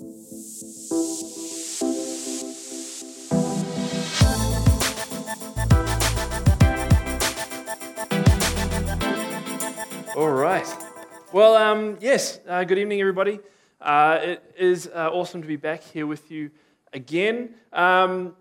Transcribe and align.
All 0.00 0.06
right. 10.30 10.66
Well, 11.32 11.54
um, 11.54 11.98
yes, 12.00 12.40
uh, 12.48 12.64
good 12.64 12.78
evening, 12.78 13.02
everybody. 13.02 13.40
Uh, 13.78 14.20
it 14.22 14.54
is 14.56 14.86
uh, 14.86 15.10
awesome 15.12 15.42
to 15.42 15.48
be 15.48 15.56
back 15.56 15.82
here 15.82 16.06
with 16.06 16.30
you 16.30 16.50
again. 16.94 17.54
Um, 17.70 18.34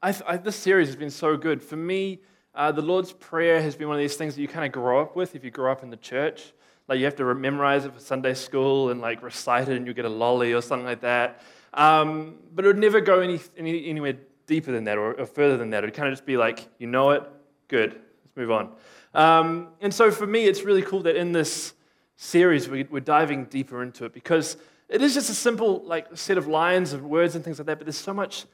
I, 0.00 0.14
I, 0.24 0.36
this 0.36 0.54
series 0.54 0.86
has 0.86 0.94
been 0.94 1.10
so 1.10 1.36
good. 1.36 1.64
For 1.64 1.74
me, 1.74 2.20
uh, 2.54 2.70
the 2.70 2.82
Lord's 2.82 3.12
Prayer 3.12 3.60
has 3.60 3.74
been 3.74 3.88
one 3.88 3.96
of 3.96 4.00
these 4.00 4.14
things 4.14 4.36
that 4.36 4.40
you 4.40 4.46
kind 4.46 4.64
of 4.64 4.70
grow 4.70 5.02
up 5.02 5.16
with 5.16 5.34
if 5.34 5.42
you 5.42 5.50
grow 5.50 5.72
up 5.72 5.82
in 5.82 5.90
the 5.90 5.96
church. 5.96 6.52
Like 6.90 6.98
you 6.98 7.04
have 7.04 7.14
to 7.16 7.34
memorize 7.36 7.84
it 7.84 7.94
for 7.94 8.00
Sunday 8.00 8.34
school 8.34 8.90
and 8.90 9.00
like 9.00 9.22
recite 9.22 9.68
it 9.68 9.76
and 9.76 9.86
you 9.86 9.94
get 9.94 10.06
a 10.06 10.08
lolly 10.08 10.52
or 10.52 10.60
something 10.60 10.84
like 10.84 11.02
that. 11.02 11.40
Um, 11.72 12.38
but 12.52 12.64
it 12.64 12.68
would 12.68 12.78
never 12.78 13.00
go 13.00 13.20
any, 13.20 13.38
any, 13.56 13.88
anywhere 13.88 14.14
deeper 14.48 14.72
than 14.72 14.82
that 14.84 14.98
or, 14.98 15.12
or 15.12 15.24
further 15.24 15.56
than 15.56 15.70
that. 15.70 15.84
It 15.84 15.86
would 15.86 15.94
kind 15.94 16.08
of 16.08 16.12
just 16.14 16.26
be 16.26 16.36
like, 16.36 16.66
you 16.78 16.88
know 16.88 17.10
it, 17.10 17.22
good, 17.68 17.92
let's 17.92 18.36
move 18.36 18.50
on. 18.50 18.72
Um, 19.14 19.68
and 19.80 19.94
so 19.94 20.10
for 20.10 20.26
me, 20.26 20.46
it's 20.46 20.64
really 20.64 20.82
cool 20.82 21.04
that 21.04 21.14
in 21.14 21.30
this 21.30 21.74
series 22.16 22.68
we, 22.68 22.84
are 22.92 22.98
diving 22.98 23.44
deeper 23.44 23.84
into 23.84 24.04
it 24.04 24.12
because 24.12 24.56
it 24.88 25.00
is 25.00 25.14
just 25.14 25.30
a 25.30 25.34
simple 25.34 25.84
like 25.84 26.08
set 26.14 26.38
of 26.38 26.48
lines 26.48 26.92
of 26.92 27.04
words 27.04 27.36
and 27.36 27.44
things 27.44 27.60
like 27.60 27.66
that, 27.66 27.78
but 27.78 27.86
there's 27.86 27.96
so 27.96 28.12
much 28.12 28.46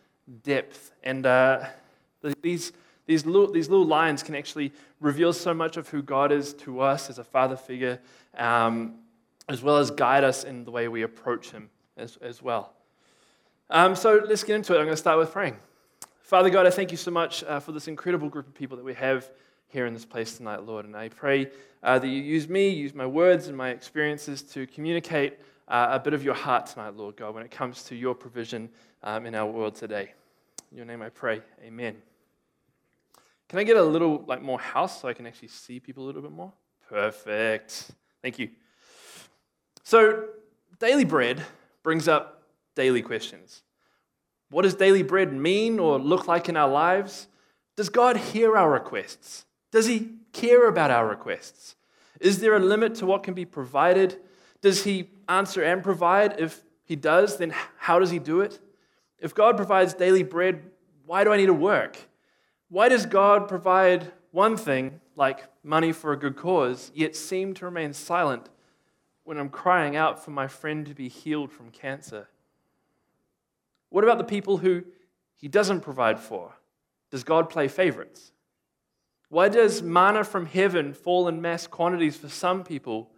depth. 0.42 0.92
And 1.02 1.24
uh, 1.24 1.64
these, 2.42 2.72
these, 3.06 3.24
little, 3.24 3.50
these 3.50 3.68
little 3.68 3.86
lines 3.86 4.22
can 4.22 4.34
actually 4.34 4.72
reveal 5.00 5.32
so 5.32 5.54
much 5.54 5.76
of 5.76 5.88
who 5.88 6.02
God 6.02 6.32
is 6.32 6.52
to 6.54 6.80
us 6.80 7.08
as 7.08 7.18
a 7.18 7.24
father 7.24 7.56
figure, 7.56 8.00
um, 8.36 8.96
as 9.48 9.62
well 9.62 9.78
as 9.78 9.90
guide 9.90 10.24
us 10.24 10.44
in 10.44 10.64
the 10.64 10.70
way 10.70 10.88
we 10.88 11.02
approach 11.02 11.50
Him 11.50 11.70
as, 11.96 12.16
as 12.18 12.42
well. 12.42 12.72
Um, 13.70 13.96
so 13.96 14.22
let's 14.26 14.44
get 14.44 14.56
into 14.56 14.74
it. 14.74 14.78
I'm 14.78 14.84
going 14.84 14.92
to 14.92 14.96
start 14.96 15.18
with 15.18 15.32
praying. 15.32 15.56
Father 16.20 16.50
God, 16.50 16.66
I 16.66 16.70
thank 16.70 16.90
you 16.90 16.96
so 16.96 17.10
much 17.10 17.44
uh, 17.44 17.60
for 17.60 17.72
this 17.72 17.86
incredible 17.86 18.28
group 18.28 18.48
of 18.48 18.54
people 18.54 18.76
that 18.76 18.84
we 18.84 18.94
have 18.94 19.30
here 19.68 19.86
in 19.86 19.94
this 19.94 20.04
place 20.04 20.36
tonight, 20.36 20.64
Lord. 20.64 20.84
And 20.84 20.96
I 20.96 21.08
pray 21.08 21.50
uh, 21.82 21.98
that 21.98 22.08
you 22.08 22.20
use 22.20 22.48
me, 22.48 22.68
use 22.68 22.94
my 22.94 23.06
words 23.06 23.46
and 23.48 23.56
my 23.56 23.70
experiences 23.70 24.42
to 24.42 24.66
communicate 24.66 25.38
uh, 25.68 25.88
a 25.90 26.00
bit 26.00 26.14
of 26.14 26.24
your 26.24 26.34
heart 26.34 26.66
tonight, 26.66 26.96
Lord 26.96 27.16
God, 27.16 27.34
when 27.34 27.44
it 27.44 27.50
comes 27.50 27.84
to 27.84 27.94
your 27.94 28.14
provision 28.14 28.68
um, 29.02 29.26
in 29.26 29.34
our 29.34 29.46
world 29.46 29.74
today. 29.74 30.12
In 30.70 30.76
your 30.76 30.86
name 30.86 31.02
I 31.02 31.08
pray. 31.08 31.42
Amen. 31.64 31.96
Can 33.48 33.58
I 33.58 33.64
get 33.64 33.76
a 33.76 33.82
little 33.82 34.24
like 34.26 34.42
more 34.42 34.58
house 34.58 35.00
so 35.00 35.08
I 35.08 35.12
can 35.12 35.26
actually 35.26 35.48
see 35.48 35.80
people 35.80 36.04
a 36.04 36.06
little 36.06 36.22
bit 36.22 36.32
more? 36.32 36.52
Perfect. 36.88 37.90
Thank 38.22 38.38
you. 38.38 38.50
So, 39.82 40.24
daily 40.80 41.04
bread 41.04 41.44
brings 41.82 42.08
up 42.08 42.42
daily 42.74 43.02
questions. 43.02 43.62
What 44.50 44.62
does 44.62 44.74
daily 44.74 45.02
bread 45.02 45.32
mean 45.32 45.78
or 45.78 45.98
look 45.98 46.26
like 46.26 46.48
in 46.48 46.56
our 46.56 46.68
lives? 46.68 47.28
Does 47.76 47.88
God 47.88 48.16
hear 48.16 48.56
our 48.56 48.70
requests? 48.70 49.44
Does 49.70 49.86
he 49.86 50.10
care 50.32 50.68
about 50.68 50.90
our 50.90 51.06
requests? 51.06 51.76
Is 52.20 52.40
there 52.40 52.56
a 52.56 52.58
limit 52.58 52.94
to 52.96 53.06
what 53.06 53.22
can 53.22 53.34
be 53.34 53.44
provided? 53.44 54.16
Does 54.62 54.84
he 54.84 55.10
answer 55.28 55.62
and 55.62 55.82
provide? 55.82 56.40
If 56.40 56.62
he 56.84 56.96
does, 56.96 57.36
then 57.38 57.54
how 57.78 57.98
does 57.98 58.10
he 58.10 58.18
do 58.18 58.40
it? 58.40 58.58
If 59.18 59.34
God 59.34 59.56
provides 59.56 59.94
daily 59.94 60.22
bread, 60.22 60.62
why 61.04 61.24
do 61.24 61.32
I 61.32 61.36
need 61.36 61.46
to 61.46 61.54
work? 61.54 61.98
Why 62.68 62.88
does 62.88 63.06
God 63.06 63.48
provide 63.48 64.12
one 64.32 64.56
thing, 64.56 65.00
like 65.14 65.44
money 65.62 65.92
for 65.92 66.12
a 66.12 66.18
good 66.18 66.36
cause, 66.36 66.90
yet 66.94 67.14
seem 67.14 67.54
to 67.54 67.64
remain 67.64 67.92
silent 67.92 68.48
when 69.24 69.38
I'm 69.38 69.48
crying 69.48 69.96
out 69.96 70.24
for 70.24 70.30
my 70.30 70.48
friend 70.48 70.84
to 70.86 70.94
be 70.94 71.08
healed 71.08 71.52
from 71.52 71.70
cancer? 71.70 72.28
What 73.88 74.04
about 74.04 74.18
the 74.18 74.24
people 74.24 74.58
who 74.58 74.84
he 75.36 75.48
doesn't 75.48 75.80
provide 75.80 76.18
for? 76.18 76.54
Does 77.10 77.24
God 77.24 77.48
play 77.48 77.68
favorites? 77.68 78.32
Why 79.28 79.48
does 79.48 79.82
manna 79.82 80.24
from 80.24 80.46
heaven 80.46 80.92
fall 80.92 81.28
in 81.28 81.40
mass 81.40 81.66
quantities 81.66 82.16
for 82.16 82.28
some 82.28 82.64
people, 82.64 83.10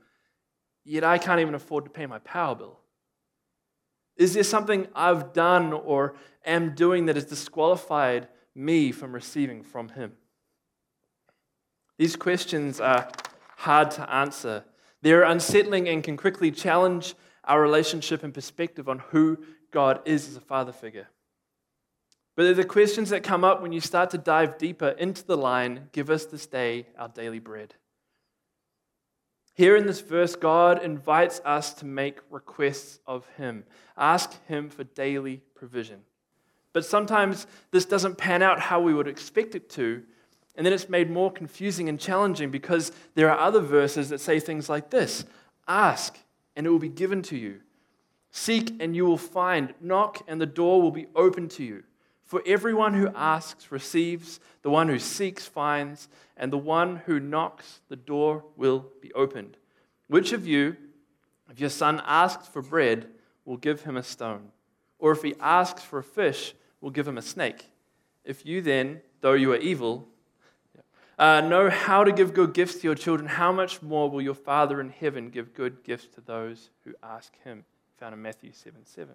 yet 0.85 1.05
I 1.05 1.19
can't 1.19 1.41
even 1.41 1.55
afford 1.55 1.85
to 1.85 1.91
pay 1.91 2.07
my 2.07 2.19
power 2.21 2.55
bill? 2.55 2.79
Is 4.17 4.35
there 4.35 4.43
something 4.43 4.89
I've 4.95 5.33
done 5.33 5.73
or 5.73 6.17
am 6.45 6.75
doing 6.75 7.07
that 7.07 7.17
has 7.17 7.25
disqualified 7.25 8.29
me 8.59 8.93
from 8.93 9.13
receiving 9.13 9.63
from 9.63 9.91
Him? 9.91 10.13
These 11.97 12.17
questions 12.17 12.81
are 12.81 13.09
hard 13.57 13.91
to 13.93 14.13
answer. 14.13 14.65
They're 15.03 15.23
unsettling 15.23 15.89
and 15.89 16.03
can 16.03 16.17
quickly 16.17 16.51
challenge 16.51 17.15
our 17.45 17.61
relationship 17.61 18.23
and 18.23 18.35
perspective 18.35 18.89
on 18.89 18.99
who 19.11 19.39
God 19.71 20.01
is 20.05 20.29
as 20.29 20.37
a 20.37 20.41
father 20.41 20.73
figure. 20.73 21.09
But 22.37 22.55
the 22.55 22.65
questions 22.65 23.11
that 23.11 23.25
come 23.25 23.43
up 23.43 23.61
when 23.61 23.73
you 23.73 23.81
start 23.81 24.11
to 24.11 24.19
dive 24.19 24.59
deeper 24.59 24.91
into 24.91 25.27
the 25.27 25.37
line 25.37 25.89
give 25.93 26.09
us 26.09 26.25
this 26.25 26.47
day 26.47 26.87
our 26.97 27.09
daily 27.09 27.41
bread. 27.41 27.75
Here 29.55 29.77
in 29.77 29.87
this 29.87 30.01
verse, 30.01 30.37
God 30.37 30.85
invites 30.85 31.41
us 31.45 31.75
to 31.75 31.85
make 31.85 32.21
requests 32.31 33.01
of 33.09 33.27
Him, 33.37 33.65
ask 33.97 34.41
Him 34.47 34.71
for 34.71 34.85
daily 34.85 35.43
provision. 35.57 36.03
But 36.79 36.85
sometimes 36.85 37.49
this 37.73 37.85
doesn't 37.85 38.19
pan 38.19 38.41
out 38.41 38.61
how 38.61 38.81
we 38.81 38.95
would 38.95 39.09
expect 39.09 39.57
it 39.57 39.69
to, 39.71 40.01
and 40.55 40.65
then 40.65 40.73
it's 40.73 40.89
made 40.89 41.11
more 41.11 41.29
confusing 41.29 41.89
and 41.89 41.99
challenging 41.99 42.53
because 42.53 42.93
there 43.17 43.29
are 43.29 43.37
other 43.37 43.59
verses 43.59 44.11
that 44.11 44.21
say 44.21 44.39
things 44.39 44.69
like 44.69 44.89
this 44.89 45.25
Ask, 45.67 46.21
and 46.55 46.69
it 46.69 46.71
will 46.71 46.79
be 46.79 46.89
given 46.89 47.21
to 47.23 47.37
you. 47.37 47.63
Seek, 48.31 48.77
and 48.79 48.95
you 48.95 49.05
will 49.07 49.19
find. 49.19 49.75
Knock, 49.81 50.23
and 50.29 50.41
the 50.41 50.47
door 50.47 50.81
will 50.81 50.93
be 50.93 51.09
open 51.17 51.49
to 51.49 51.65
you. 51.65 51.83
For 52.23 52.45
everyone 52.47 52.95
who 52.95 53.09
asks 53.13 53.73
receives, 53.73 54.39
the 54.63 54.71
one 54.71 54.89
who 54.89 55.01
seeks 55.01 55.47
finds, 55.47 56.09
and 56.37 56.53
the 56.53 56.59
one 56.59 57.03
who 57.07 57.19
knocks, 57.19 57.81
the 57.89 57.97
door 57.97 58.45
will 58.55 58.87
be 59.03 59.13
opened. 59.15 59.57
Which 60.07 60.33
of 60.33 60.47
you, 60.47 60.77
if 61.51 61.59
your 61.59 61.71
son 61.71 62.01
asks 62.07 62.47
for 62.47 62.63
bread, 62.63 63.09
will 63.45 63.57
give 63.57 63.83
him 63.83 63.97
a 63.97 64.05
stone? 64.05 64.53
Or 65.01 65.11
if 65.11 65.23
he 65.23 65.35
asks 65.41 65.83
for 65.83 65.99
a 65.99 66.05
fish, 66.05 66.55
will 66.81 66.91
give 66.91 67.07
him 67.07 67.19
a 67.19 67.23
snake? 67.23 67.67
If 68.25 68.45
you 68.45 68.63
then, 68.63 69.01
though 69.21 69.33
you 69.33 69.53
are 69.53 69.57
evil, 69.57 70.09
uh, 71.19 71.41
know 71.41 71.69
how 71.69 72.05
to 72.05 72.13
give 72.13 72.33
good 72.33 72.55
gifts 72.55 72.77
to 72.77 72.83
your 72.83 72.95
children, 72.95 73.29
how 73.29 73.51
much 73.51 73.83
more 73.83 74.09
will 74.09 74.23
your 74.23 74.35
Father 74.35 74.81
in 74.81 74.91
heaven 74.91 75.31
give 75.31 75.53
good 75.53 75.83
gifts 75.83 76.07
to 76.15 76.21
those 76.21 76.71
who 76.85 76.95
ask 77.03 77.33
him? 77.43 77.65
Found 77.99 78.15
in 78.15 78.23
Matthew 78.23 78.53
7 78.53 78.85
7. 78.85 79.15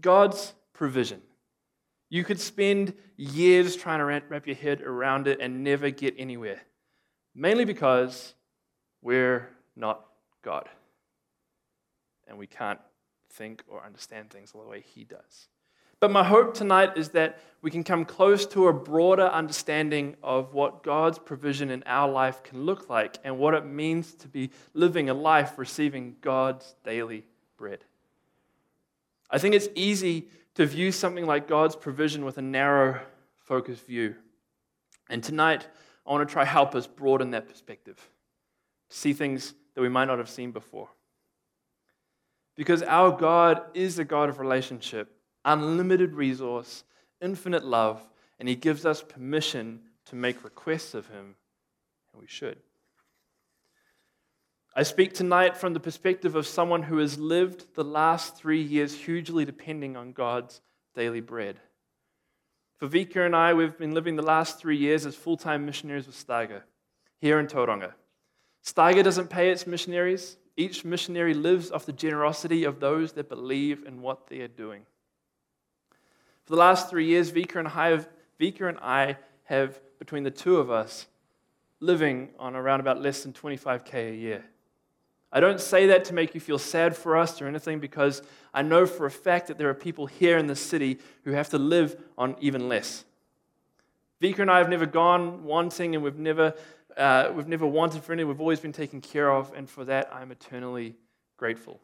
God's 0.00 0.52
provision. 0.74 1.22
You 2.10 2.24
could 2.24 2.40
spend 2.40 2.92
years 3.16 3.76
trying 3.76 4.00
to 4.00 4.04
wrap 4.04 4.46
your 4.46 4.56
head 4.56 4.82
around 4.82 5.28
it 5.28 5.40
and 5.40 5.62
never 5.62 5.90
get 5.90 6.14
anywhere. 6.18 6.60
Mainly 7.34 7.64
because 7.64 8.34
we're 9.00 9.48
not 9.76 10.04
God. 10.42 10.68
And 12.28 12.36
we 12.36 12.46
can't 12.46 12.80
think 13.30 13.62
or 13.68 13.84
understand 13.84 14.30
things 14.30 14.52
the 14.52 14.58
way 14.58 14.84
He 14.86 15.04
does. 15.04 15.48
But 16.00 16.10
my 16.10 16.24
hope 16.24 16.54
tonight 16.54 16.96
is 16.96 17.10
that 17.10 17.38
we 17.62 17.70
can 17.70 17.84
come 17.84 18.06
close 18.06 18.46
to 18.46 18.68
a 18.68 18.72
broader 18.72 19.26
understanding 19.26 20.16
of 20.22 20.54
what 20.54 20.82
God's 20.82 21.18
provision 21.18 21.70
in 21.70 21.82
our 21.84 22.10
life 22.10 22.42
can 22.42 22.64
look 22.64 22.88
like 22.88 23.18
and 23.22 23.38
what 23.38 23.52
it 23.52 23.66
means 23.66 24.14
to 24.14 24.28
be 24.28 24.50
living 24.72 25.10
a 25.10 25.14
life 25.14 25.58
receiving 25.58 26.16
God's 26.22 26.74
daily 26.84 27.26
bread. 27.58 27.84
I 29.30 29.36
think 29.36 29.54
it's 29.54 29.68
easy 29.74 30.28
to 30.54 30.64
view 30.64 30.90
something 30.90 31.26
like 31.26 31.46
God's 31.46 31.76
provision 31.76 32.24
with 32.24 32.38
a 32.38 32.42
narrow, 32.42 33.00
focused 33.36 33.86
view. 33.86 34.14
And 35.10 35.22
tonight, 35.22 35.68
I 36.06 36.12
want 36.12 36.26
to 36.26 36.32
try 36.32 36.46
help 36.46 36.74
us 36.74 36.86
broaden 36.86 37.30
that 37.32 37.46
perspective, 37.46 37.96
to 38.88 38.96
see 38.96 39.12
things 39.12 39.54
that 39.74 39.82
we 39.82 39.90
might 39.90 40.06
not 40.06 40.18
have 40.18 40.30
seen 40.30 40.50
before. 40.50 40.88
Because 42.56 42.82
our 42.82 43.10
God 43.10 43.62
is 43.74 43.98
a 43.98 44.04
God 44.04 44.30
of 44.30 44.38
relationship, 44.38 45.19
unlimited 45.44 46.14
resource, 46.14 46.84
infinite 47.20 47.64
love, 47.64 48.06
and 48.38 48.48
He 48.48 48.54
gives 48.54 48.86
us 48.86 49.02
permission 49.02 49.80
to 50.06 50.16
make 50.16 50.44
requests 50.44 50.94
of 50.94 51.06
Him, 51.08 51.36
and 52.12 52.20
we 52.20 52.26
should. 52.26 52.58
I 54.74 54.84
speak 54.84 55.14
tonight 55.14 55.56
from 55.56 55.74
the 55.74 55.80
perspective 55.80 56.36
of 56.36 56.46
someone 56.46 56.84
who 56.84 56.98
has 56.98 57.18
lived 57.18 57.74
the 57.74 57.84
last 57.84 58.36
three 58.36 58.62
years 58.62 58.94
hugely 58.94 59.44
depending 59.44 59.96
on 59.96 60.12
God's 60.12 60.60
daily 60.94 61.20
bread. 61.20 61.58
For 62.78 62.88
Vika 62.88 63.26
and 63.26 63.36
I, 63.36 63.52
we've 63.52 63.76
been 63.76 63.94
living 63.94 64.16
the 64.16 64.22
last 64.22 64.58
three 64.58 64.76
years 64.76 65.04
as 65.04 65.14
full 65.14 65.36
time 65.36 65.66
missionaries 65.66 66.06
with 66.06 66.16
Steiger 66.16 66.62
here 67.20 67.38
in 67.38 67.46
Tauranga. 67.46 67.92
Steiger 68.64 69.04
doesn't 69.04 69.28
pay 69.28 69.50
its 69.50 69.66
missionaries. 69.66 70.36
Each 70.56 70.84
missionary 70.84 71.34
lives 71.34 71.70
off 71.70 71.84
the 71.84 71.92
generosity 71.92 72.64
of 72.64 72.80
those 72.80 73.12
that 73.12 73.28
believe 73.28 73.84
in 73.86 74.00
what 74.00 74.28
they 74.28 74.40
are 74.40 74.48
doing. 74.48 74.86
For 76.50 76.56
the 76.56 76.62
last 76.62 76.90
three 76.90 77.06
years, 77.06 77.30
Vika 77.30 77.60
and 77.60 77.68
I 77.68 77.90
have, 77.90 78.08
Vika 78.40 78.68
and 78.68 78.76
I 78.82 79.18
have 79.44 79.80
between 80.00 80.24
the 80.24 80.32
two 80.32 80.56
of 80.56 80.68
us, 80.68 81.06
living 81.78 82.30
on 82.40 82.56
around 82.56 82.80
about 82.80 83.00
less 83.00 83.22
than 83.22 83.32
25K 83.32 84.10
a 84.10 84.16
year. 84.16 84.44
I 85.30 85.38
don't 85.38 85.60
say 85.60 85.86
that 85.86 86.06
to 86.06 86.12
make 86.12 86.34
you 86.34 86.40
feel 86.40 86.58
sad 86.58 86.96
for 86.96 87.16
us 87.16 87.40
or 87.40 87.46
anything 87.46 87.78
because 87.78 88.22
I 88.52 88.62
know 88.62 88.84
for 88.84 89.06
a 89.06 89.12
fact 89.12 89.46
that 89.46 89.58
there 89.58 89.68
are 89.68 89.74
people 89.74 90.06
here 90.06 90.38
in 90.38 90.48
the 90.48 90.56
city 90.56 90.98
who 91.22 91.30
have 91.30 91.50
to 91.50 91.58
live 91.58 91.96
on 92.18 92.34
even 92.40 92.68
less. 92.68 93.04
Vika 94.20 94.40
and 94.40 94.50
I 94.50 94.58
have 94.58 94.68
never 94.68 94.86
gone 94.86 95.44
wanting 95.44 95.94
and 95.94 96.02
we've 96.02 96.18
never, 96.18 96.54
uh, 96.96 97.30
we've 97.32 97.46
never 97.46 97.64
wanted 97.64 98.02
for 98.02 98.12
anything. 98.12 98.26
We've 98.26 98.40
always 98.40 98.58
been 98.58 98.72
taken 98.72 99.00
care 99.00 99.30
of, 99.30 99.52
and 99.54 99.70
for 99.70 99.84
that 99.84 100.12
I'm 100.12 100.32
eternally 100.32 100.96
grateful. 101.36 101.78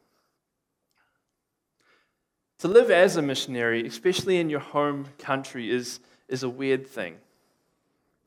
To 2.61 2.69
live 2.69 2.91
as 2.91 3.17
a 3.17 3.23
missionary, 3.23 3.87
especially 3.87 4.39
in 4.39 4.49
your 4.49 4.61
home 4.61 5.09
country, 5.19 5.71
is, 5.71 6.01
is 6.29 6.43
a 6.43 6.49
weird 6.49 6.87
thing. 6.87 7.17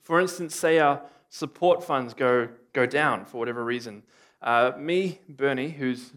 For 0.04 0.20
instance, 0.20 0.56
say 0.56 0.80
our 0.80 1.02
support 1.30 1.84
funds 1.84 2.14
go, 2.14 2.50
go 2.74 2.86
down 2.86 3.26
for 3.26 3.38
whatever 3.38 3.64
reason. 3.64 4.04
Uh, 4.42 4.72
me, 4.78 5.20
Bernie, 5.28 5.70
who's 5.70 6.14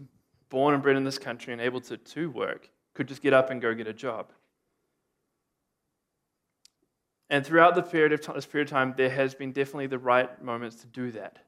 born 0.49 0.73
and 0.73 0.83
bred 0.83 0.95
in 0.95 1.03
this 1.03 1.17
country 1.17 1.53
and 1.53 1.61
able 1.61 1.81
to, 1.81 1.97
to 1.97 2.29
work, 2.29 2.69
could 2.93 3.07
just 3.07 3.21
get 3.21 3.33
up 3.33 3.49
and 3.49 3.61
go 3.61 3.73
get 3.73 3.87
a 3.87 3.93
job. 3.93 4.31
And 7.29 7.43
throughout 7.43 7.73
the 7.73 7.81
period 7.81 8.13
of 8.13 8.21
time, 8.21 8.35
this 8.35 8.45
period 8.45 8.67
of 8.67 8.71
time, 8.71 8.93
there 8.95 9.09
has 9.09 9.33
been 9.33 9.51
definitely 9.51 9.87
the 9.87 9.97
right 9.97 10.39
moments 10.43 10.75
to 10.77 10.87
do 10.87 11.09
that. 11.11 11.39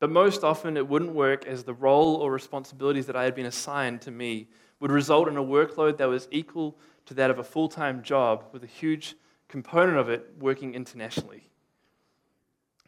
But 0.00 0.10
most 0.10 0.44
often, 0.44 0.76
it 0.76 0.88
wouldn't 0.88 1.12
work 1.12 1.46
as 1.46 1.64
the 1.64 1.74
role 1.74 2.16
or 2.16 2.32
responsibilities 2.32 3.06
that 3.06 3.16
I 3.16 3.24
had 3.24 3.34
been 3.34 3.46
assigned 3.46 4.02
to 4.02 4.10
me 4.10 4.48
would 4.80 4.90
result 4.90 5.28
in 5.28 5.36
a 5.36 5.42
workload 5.42 5.96
that 5.98 6.08
was 6.08 6.28
equal 6.30 6.76
to 7.06 7.14
that 7.14 7.30
of 7.30 7.38
a 7.38 7.44
full 7.44 7.68
time 7.68 8.02
job, 8.02 8.44
with 8.52 8.64
a 8.64 8.68
huge 8.68 9.14
component 9.48 9.98
of 9.98 10.08
it 10.08 10.30
working 10.38 10.74
internationally. 10.74 11.48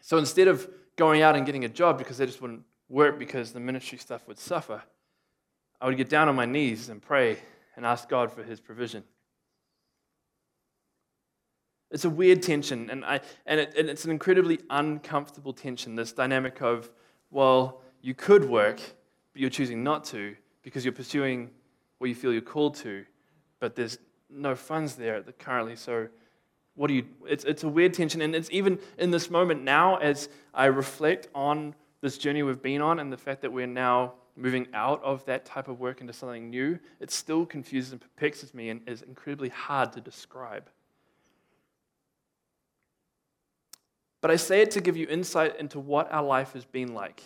So 0.00 0.18
instead 0.18 0.48
of 0.48 0.68
going 0.96 1.22
out 1.22 1.36
and 1.36 1.46
getting 1.46 1.64
a 1.64 1.68
job 1.68 1.98
because 1.98 2.18
they 2.18 2.26
just 2.26 2.40
wouldn't 2.40 2.62
work 2.88 3.18
because 3.18 3.52
the 3.52 3.60
ministry 3.60 3.98
stuff 3.98 4.26
would 4.26 4.38
suffer, 4.38 4.82
I 5.80 5.86
would 5.86 5.96
get 5.96 6.08
down 6.08 6.28
on 6.28 6.34
my 6.34 6.46
knees 6.46 6.88
and 6.88 7.02
pray 7.02 7.38
and 7.76 7.84
ask 7.84 8.08
God 8.08 8.32
for 8.32 8.42
his 8.42 8.60
provision. 8.60 9.04
It's 11.90 12.04
a 12.04 12.10
weird 12.10 12.42
tension, 12.42 12.90
and, 12.90 13.04
I, 13.04 13.20
and, 13.46 13.60
it, 13.60 13.74
and 13.78 13.88
it's 13.88 14.04
an 14.04 14.10
incredibly 14.10 14.58
uncomfortable 14.70 15.52
tension 15.52 15.94
this 15.94 16.12
dynamic 16.12 16.60
of, 16.60 16.90
well, 17.30 17.80
you 18.02 18.12
could 18.12 18.48
work, 18.48 18.78
but 19.32 19.40
you're 19.40 19.50
choosing 19.50 19.84
not 19.84 20.04
to 20.06 20.34
because 20.62 20.84
you're 20.84 20.92
pursuing 20.92 21.50
what 21.98 22.08
you 22.08 22.14
feel 22.14 22.32
you're 22.32 22.42
called 22.42 22.74
to, 22.76 23.04
but 23.60 23.76
there's 23.76 23.98
no 24.28 24.54
funds 24.54 24.96
there 24.96 25.22
currently. 25.38 25.76
So, 25.76 26.08
what 26.74 26.88
do 26.88 26.94
you? 26.94 27.06
It's, 27.26 27.44
it's 27.44 27.62
a 27.62 27.68
weird 27.68 27.94
tension, 27.94 28.20
and 28.20 28.34
it's 28.34 28.50
even 28.50 28.78
in 28.98 29.10
this 29.10 29.30
moment 29.30 29.62
now 29.62 29.96
as 29.96 30.28
I 30.52 30.66
reflect 30.66 31.28
on 31.34 31.74
this 32.00 32.18
journey 32.18 32.42
we've 32.42 32.60
been 32.60 32.82
on 32.82 32.98
and 32.98 33.12
the 33.12 33.16
fact 33.16 33.40
that 33.42 33.52
we're 33.52 33.66
now 33.66 34.14
moving 34.36 34.68
out 34.74 35.02
of 35.02 35.24
that 35.24 35.44
type 35.44 35.68
of 35.68 35.80
work 35.80 36.00
into 36.00 36.12
something 36.12 36.50
new. 36.50 36.78
It 37.00 37.10
still 37.10 37.46
confuses 37.46 37.92
and 37.92 38.00
perplexes 38.00 38.52
me 38.52 38.68
and 38.68 38.86
is 38.86 39.02
incredibly 39.02 39.48
hard 39.48 39.92
to 39.92 40.00
describe. 40.00 40.68
But 44.26 44.32
I 44.32 44.36
say 44.38 44.60
it 44.60 44.72
to 44.72 44.80
give 44.80 44.96
you 44.96 45.06
insight 45.06 45.60
into 45.60 45.78
what 45.78 46.10
our 46.10 46.24
life 46.24 46.54
has 46.54 46.64
been 46.64 46.94
like. 46.94 47.22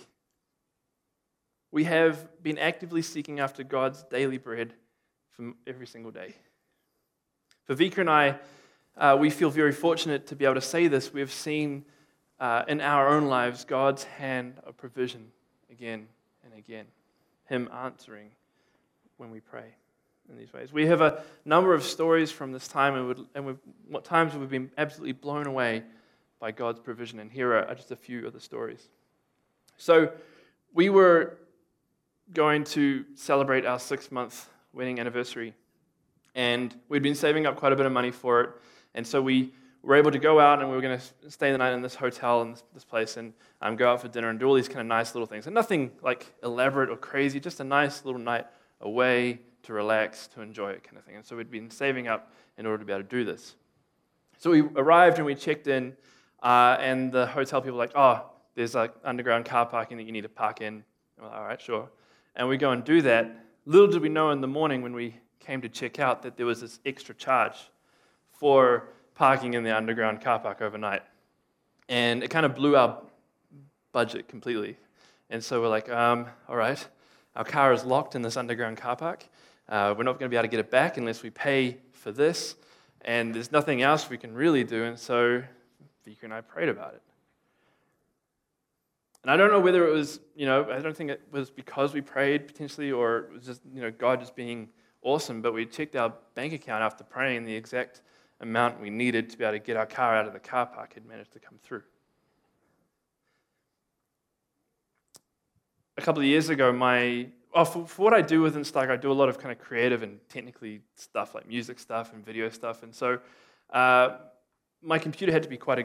We 1.72 1.84
have 1.84 2.42
been 2.42 2.58
actively 2.58 3.00
seeking 3.00 3.40
after 3.40 3.64
God's 3.64 4.02
daily 4.02 4.36
bread 4.36 4.74
from 5.30 5.56
every 5.66 5.86
single 5.86 6.12
day. 6.12 6.34
For 7.64 7.74
Vika 7.74 8.00
and 8.00 8.10
I, 8.10 8.38
uh, 8.98 9.16
we 9.18 9.30
feel 9.30 9.48
very 9.48 9.72
fortunate 9.72 10.26
to 10.26 10.36
be 10.36 10.44
able 10.44 10.56
to 10.56 10.60
say 10.60 10.88
this. 10.88 11.10
We 11.10 11.20
have 11.20 11.32
seen 11.32 11.86
uh, 12.38 12.64
in 12.68 12.82
our 12.82 13.08
own 13.08 13.28
lives 13.28 13.64
God's 13.64 14.04
hand 14.04 14.60
of 14.66 14.76
provision 14.76 15.28
again 15.70 16.06
and 16.44 16.52
again, 16.52 16.84
Him 17.46 17.70
answering 17.72 18.28
when 19.16 19.30
we 19.30 19.40
pray 19.40 19.72
in 20.28 20.36
these 20.36 20.52
ways. 20.52 20.70
We 20.70 20.84
have 20.88 21.00
a 21.00 21.22
number 21.46 21.72
of 21.72 21.82
stories 21.82 22.30
from 22.30 22.52
this 22.52 22.68
time, 22.68 22.94
and, 22.94 23.08
we've, 23.08 23.26
and 23.34 23.58
what 23.88 24.04
times 24.04 24.34
we've 24.34 24.50
been 24.50 24.70
absolutely 24.76 25.12
blown 25.12 25.46
away 25.46 25.82
by 26.40 26.50
God's 26.50 26.80
provision. 26.80 27.20
And 27.20 27.30
here 27.30 27.54
are 27.54 27.74
just 27.74 27.92
a 27.92 27.96
few 27.96 28.26
of 28.26 28.32
the 28.32 28.40
stories. 28.40 28.88
So, 29.76 30.12
we 30.72 30.88
were 30.88 31.38
going 32.32 32.64
to 32.64 33.04
celebrate 33.14 33.66
our 33.66 33.78
six 33.78 34.10
month 34.10 34.48
wedding 34.72 34.98
anniversary, 35.00 35.54
and 36.34 36.74
we'd 36.88 37.02
been 37.02 37.14
saving 37.14 37.46
up 37.46 37.56
quite 37.56 37.72
a 37.72 37.76
bit 37.76 37.86
of 37.86 37.92
money 37.92 38.10
for 38.10 38.40
it. 38.40 38.50
And 38.94 39.06
so, 39.06 39.22
we 39.22 39.52
were 39.82 39.96
able 39.96 40.10
to 40.10 40.18
go 40.18 40.38
out 40.38 40.60
and 40.60 40.68
we 40.68 40.76
were 40.76 40.82
going 40.82 40.98
to 40.98 41.30
stay 41.30 41.52
the 41.52 41.58
night 41.58 41.72
in 41.72 41.80
this 41.80 41.94
hotel 41.94 42.42
and 42.42 42.60
this, 42.74 42.84
place 42.84 43.16
and 43.16 43.32
um, 43.62 43.76
go 43.76 43.90
out 43.90 44.00
for 44.00 44.08
dinner 44.08 44.28
and 44.28 44.38
do 44.38 44.46
all 44.46 44.54
these 44.54 44.68
kind 44.68 44.80
of 44.80 44.86
nice 44.86 45.14
little 45.14 45.26
things. 45.26 45.46
And 45.46 45.54
nothing 45.54 45.90
like 46.02 46.34
elaborate 46.42 46.90
or 46.90 46.96
crazy, 46.96 47.40
just 47.40 47.60
a 47.60 47.64
nice 47.64 48.04
little 48.04 48.20
night 48.20 48.46
away 48.80 49.40
to 49.62 49.72
relax, 49.72 50.26
to 50.28 50.42
enjoy 50.42 50.70
it 50.70 50.84
kind 50.84 50.98
of 50.98 51.04
thing. 51.04 51.16
And 51.16 51.24
so 51.24 51.36
we'd 51.36 51.50
been 51.50 51.70
saving 51.70 52.08
up 52.08 52.32
in 52.58 52.66
order 52.66 52.78
to 52.78 52.84
be 52.84 52.92
able 52.92 53.04
to 53.04 53.08
do 53.08 53.24
this. 53.24 53.56
So 54.38 54.50
we 54.50 54.62
arrived 54.76 55.16
and 55.16 55.26
we 55.26 55.34
checked 55.34 55.66
in 55.66 55.96
uh, 56.42 56.76
and 56.80 57.12
the 57.12 57.26
hotel 57.26 57.60
people 57.60 57.76
were 57.76 57.84
like, 57.84 57.92
oh, 57.94 58.24
there's 58.54 58.74
like 58.74 58.92
underground 59.04 59.44
car 59.44 59.66
parking 59.66 59.96
that 59.98 60.04
you 60.04 60.12
need 60.12 60.22
to 60.22 60.28
park 60.28 60.60
in. 60.60 60.84
Like, 61.20 61.32
all 61.32 61.44
right, 61.44 61.60
sure. 61.60 61.88
And 62.36 62.48
we 62.48 62.56
go 62.56 62.72
and 62.72 62.84
do 62.84 63.02
that. 63.02 63.46
Little 63.66 63.88
did 63.88 64.02
we 64.02 64.08
know 64.08 64.30
in 64.30 64.40
the 64.40 64.48
morning 64.48 64.82
when 64.82 64.92
we 64.92 65.16
came 65.38 65.60
to 65.62 65.68
check 65.68 65.98
out 65.98 66.22
that 66.22 66.36
there 66.36 66.46
was 66.46 66.60
this 66.60 66.80
extra 66.84 67.14
charge 67.14 67.56
for 68.32 68.88
parking 69.14 69.54
in 69.54 69.62
the 69.62 69.76
underground 69.76 70.20
car 70.20 70.38
park 70.38 70.62
overnight. 70.62 71.02
And 71.88 72.22
it 72.22 72.30
kind 72.30 72.46
of 72.46 72.54
blew 72.54 72.76
our 72.76 73.02
budget 73.92 74.28
completely. 74.28 74.76
And 75.28 75.42
so 75.42 75.60
we're 75.60 75.68
like, 75.68 75.90
um, 75.90 76.26
all 76.48 76.56
right, 76.56 76.86
our 77.36 77.44
car 77.44 77.72
is 77.72 77.84
locked 77.84 78.14
in 78.14 78.22
this 78.22 78.36
underground 78.36 78.76
car 78.76 78.96
park. 78.96 79.26
Uh, 79.68 79.94
we're 79.96 80.04
not 80.04 80.18
going 80.18 80.28
to 80.28 80.28
be 80.28 80.36
able 80.36 80.44
to 80.44 80.50
get 80.50 80.60
it 80.60 80.70
back 80.70 80.96
unless 80.96 81.22
we 81.22 81.30
pay 81.30 81.78
for 81.92 82.12
this. 82.12 82.56
And 83.02 83.34
there's 83.34 83.52
nothing 83.52 83.82
else 83.82 84.10
we 84.10 84.18
can 84.18 84.34
really 84.34 84.64
do. 84.64 84.84
And 84.84 84.98
so 84.98 85.42
And 86.22 86.32
I 86.32 86.40
prayed 86.40 86.68
about 86.68 86.94
it. 86.94 87.02
And 89.22 89.30
I 89.30 89.36
don't 89.36 89.50
know 89.50 89.60
whether 89.60 89.86
it 89.86 89.92
was, 89.92 90.20
you 90.34 90.46
know, 90.46 90.70
I 90.70 90.80
don't 90.80 90.96
think 90.96 91.10
it 91.10 91.20
was 91.30 91.50
because 91.50 91.92
we 91.92 92.00
prayed 92.00 92.46
potentially 92.46 92.90
or 92.90 93.18
it 93.18 93.32
was 93.32 93.44
just, 93.44 93.60
you 93.72 93.82
know, 93.82 93.90
God 93.90 94.20
just 94.20 94.34
being 94.34 94.68
awesome, 95.02 95.42
but 95.42 95.52
we 95.52 95.66
checked 95.66 95.94
our 95.94 96.14
bank 96.34 96.52
account 96.52 96.82
after 96.82 97.04
praying 97.04 97.44
the 97.44 97.54
exact 97.54 98.02
amount 98.40 98.80
we 98.80 98.88
needed 98.88 99.28
to 99.30 99.36
be 99.36 99.44
able 99.44 99.52
to 99.52 99.58
get 99.58 99.76
our 99.76 99.86
car 99.86 100.16
out 100.16 100.26
of 100.26 100.32
the 100.32 100.38
car 100.38 100.66
park 100.66 100.94
had 100.94 101.04
managed 101.04 101.32
to 101.32 101.38
come 101.38 101.58
through. 101.62 101.82
A 105.98 106.02
couple 106.02 106.22
of 106.22 106.26
years 106.26 106.48
ago, 106.48 106.72
my 106.72 107.26
oh, 107.54 107.64
for, 107.64 107.86
for, 107.86 108.02
what 108.02 108.14
I 108.14 108.22
do 108.22 108.40
with 108.40 108.56
Steiger, 108.56 108.90
I 108.90 108.96
do 108.96 109.12
a 109.12 109.14
lot 109.14 109.28
of 109.28 109.38
kind 109.38 109.52
of 109.52 109.58
creative 109.58 110.02
and 110.02 110.18
technically 110.30 110.80
stuff 110.94 111.34
like 111.34 111.46
music 111.46 111.78
stuff 111.78 112.14
and 112.14 112.24
video 112.24 112.48
stuff. 112.48 112.82
And 112.82 112.94
so 112.94 113.18
uh, 113.70 114.16
my 114.82 114.98
computer 114.98 115.32
had 115.32 115.42
to 115.42 115.48
be 115.48 115.58
quite 115.58 115.78
a 115.78 115.84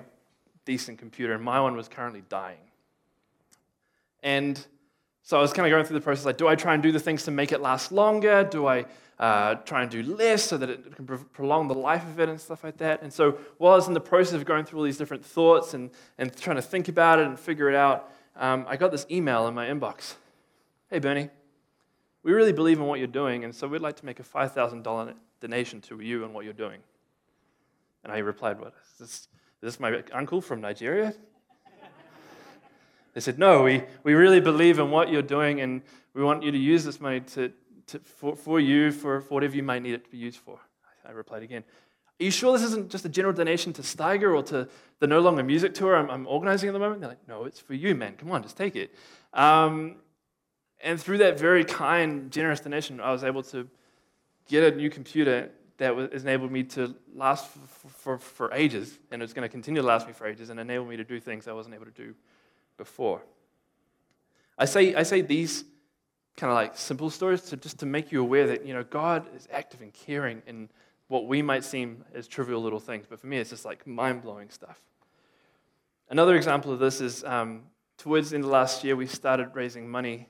decent 0.66 0.98
computer, 0.98 1.34
and 1.34 1.44
my 1.44 1.60
one 1.60 1.76
was 1.76 1.88
currently 1.88 2.24
dying. 2.28 2.58
And 4.22 4.60
so 5.22 5.38
I 5.38 5.42
was 5.42 5.54
kind 5.54 5.66
of 5.66 5.72
going 5.72 5.86
through 5.86 6.00
the 6.00 6.04
process 6.04 6.26
like, 6.26 6.38
do 6.38 6.48
I 6.48 6.56
try 6.56 6.74
and 6.74 6.84
do 6.84 6.92
the 6.92 7.00
things 7.00 7.24
to 7.24 7.32
make 7.32 7.52
it 7.52 7.62
last 7.62 7.92
longer? 7.92 8.44
Do 8.44 8.68
I 8.68 8.86
uh, 9.20 9.56
try 9.56 9.82
and 9.82 9.90
do 9.90 10.04
less 10.04 10.44
so 10.44 10.58
that 10.58 10.70
it 10.70 10.96
can 10.96 11.06
prolong 11.06 11.68
the 11.68 11.74
life 11.76 12.04
of 12.04 12.20
it 12.20 12.30
and 12.30 12.40
stuff 12.40 12.64
like 12.64 12.78
that? 12.78 13.02
And 13.02 13.12
so 13.14 13.40
while 13.58 13.74
I 13.74 13.76
was 13.76 13.88
in 13.88 13.94
the 13.94 14.02
process 14.02 14.34
of 14.34 14.46
going 14.46 14.66
through 14.66 14.80
all 14.80 14.86
these 14.86 14.98
different 14.98 15.26
thoughts 15.26 15.74
and, 15.74 15.90
and 16.18 16.36
trying 16.36 16.58
to 16.58 16.62
think 16.62 16.90
about 16.90 17.20
it 17.20 17.28
and 17.28 17.40
figure 17.40 17.70
it 17.70 17.76
out, 17.76 18.12
um, 18.36 18.66
I 18.68 18.78
got 18.78 18.92
this 18.92 19.06
email 19.10 19.48
in 19.48 19.54
my 19.54 19.68
inbox. 19.68 20.16
Hey, 20.90 21.00
Bernie, 21.00 21.30
we 22.22 22.34
really 22.34 22.54
believe 22.54 22.80
in 22.80 22.86
what 22.86 23.00
you're 23.00 23.08
doing, 23.08 23.44
and 23.44 23.56
so 23.56 23.68
we'd 23.68 23.82
like 23.82 23.96
to 23.98 24.06
make 24.06 24.20
a 24.20 24.24
$5,000 24.24 25.14
donation 25.40 25.82
to 25.82 26.00
you 26.00 26.24
and 26.24 26.34
what 26.34 26.44
you're 26.44 26.54
doing. 26.54 26.82
And 28.04 28.12
I 28.12 28.20
replied, 28.20 28.60
What? 28.60 28.74
Is 29.62 29.80
my 29.80 30.04
uncle 30.14 30.42
from 30.42 30.62
Nigeria? 30.62 31.14
they 33.14 33.22
said, 33.22 33.40
No, 33.40 33.64
we, 33.64 33.84
we 34.04 34.14
really 34.14 34.40
believe 34.40 34.78
in 34.80 34.92
what 34.92 35.10
you're 35.10 35.22
doing, 35.22 35.62
and 35.62 35.82
we 36.14 36.24
want 36.24 36.44
you 36.44 36.52
to 36.52 36.58
use 36.58 36.84
this 36.84 37.00
money 37.00 37.22
to, 37.22 37.52
to, 37.88 38.00
for, 38.00 38.36
for 38.36 38.60
you, 38.60 38.92
for, 38.92 39.22
for 39.22 39.34
whatever 39.34 39.56
you 39.56 39.64
might 39.64 39.82
need 39.82 39.94
it 39.94 40.04
to 40.04 40.10
be 40.10 40.18
used 40.18 40.38
for. 40.38 40.60
I 41.08 41.12
replied 41.12 41.44
again, 41.44 41.64
Are 42.20 42.24
you 42.24 42.32
sure 42.32 42.58
this 42.58 42.68
isn't 42.68 42.90
just 42.90 43.06
a 43.06 43.10
general 43.10 43.34
donation 43.34 43.74
to 43.74 43.82
Steiger 43.82 44.36
or 44.36 44.44
to 44.44 44.68
the 45.00 45.08
No 45.08 45.20
Longer 45.20 45.44
Music 45.44 45.74
Tour 45.74 45.96
I'm, 45.96 46.10
I'm 46.10 46.28
organizing 46.28 46.70
at 46.70 46.74
the 46.74 46.80
moment? 46.80 47.02
They're 47.02 47.10
like, 47.10 47.28
No, 47.28 47.46
it's 47.46 47.60
for 47.60 47.74
you, 47.74 47.96
man. 47.96 48.16
Come 48.18 48.32
on, 48.32 48.44
just 48.44 48.58
take 48.58 48.76
it. 48.76 48.94
Um, 49.34 49.98
and 50.84 51.00
through 51.00 51.20
that 51.20 51.40
very 51.40 51.66
kind, 51.66 52.32
generous 52.32 52.60
donation, 52.60 53.00
I 53.00 53.12
was 53.12 53.24
able 53.24 53.44
to 53.44 53.68
get 54.48 54.74
a 54.74 54.76
new 54.76 54.90
computer 54.90 55.50
that 55.78 55.96
has 56.14 56.24
enabled 56.24 56.52
me 56.52 56.64
to 56.64 56.96
last 57.14 57.48
for, 57.48 57.88
for, 57.90 58.18
for 58.18 58.54
ages, 58.54 58.98
and 59.12 59.22
it's 59.22 59.34
going 59.34 59.44
to 59.44 59.50
continue 59.50 59.82
to 59.82 59.88
last 59.88 60.08
me 60.08 60.14
for 60.14 60.26
ages 60.26 60.50
and 60.50 60.60
enable 60.60 60.86
me 60.86 60.98
to 60.98 61.04
do 61.04 61.20
things 61.20 61.48
I 61.48 61.54
wasn't 61.54 61.76
able 61.76 61.86
to 61.86 61.92
do 61.92 62.16
before. 62.78 63.22
I 64.58 64.66
say, 64.66 64.96
I 64.96 65.04
say 65.04 65.22
these 65.22 65.66
kind 66.38 66.52
of 66.52 66.56
like 66.56 66.78
simple 66.78 67.10
stories 67.10 67.42
to 67.44 67.58
just 67.58 67.80
to 67.80 67.86
make 67.86 68.12
you 68.12 68.22
aware 68.22 68.48
that 68.48 68.66
you 68.66 68.74
know 68.74 68.84
God 68.84 69.26
is 69.36 69.48
active 69.52 69.82
and 69.82 69.94
caring 69.94 70.42
in 70.48 70.70
what 71.08 71.28
we 71.28 71.42
might 71.42 71.64
seem 71.64 72.04
as 72.14 72.28
trivial 72.28 72.62
little 72.62 72.80
things, 72.80 73.06
but 73.10 73.20
for 73.20 73.28
me 73.28 73.38
it's 73.38 73.50
just 73.50 73.66
like 73.66 73.86
mind 73.86 74.22
blowing 74.22 74.50
stuff. 74.50 74.82
Another 76.10 76.36
example 76.36 76.72
of 76.72 76.80
this 76.80 77.02
is 77.02 77.24
um, 77.24 77.64
towards 77.98 78.30
the 78.30 78.36
end 78.36 78.46
of 78.46 78.52
last 78.52 78.84
year 78.84 78.96
we 78.96 79.08
started 79.08 79.50
raising 79.54 79.90
money 79.90 80.30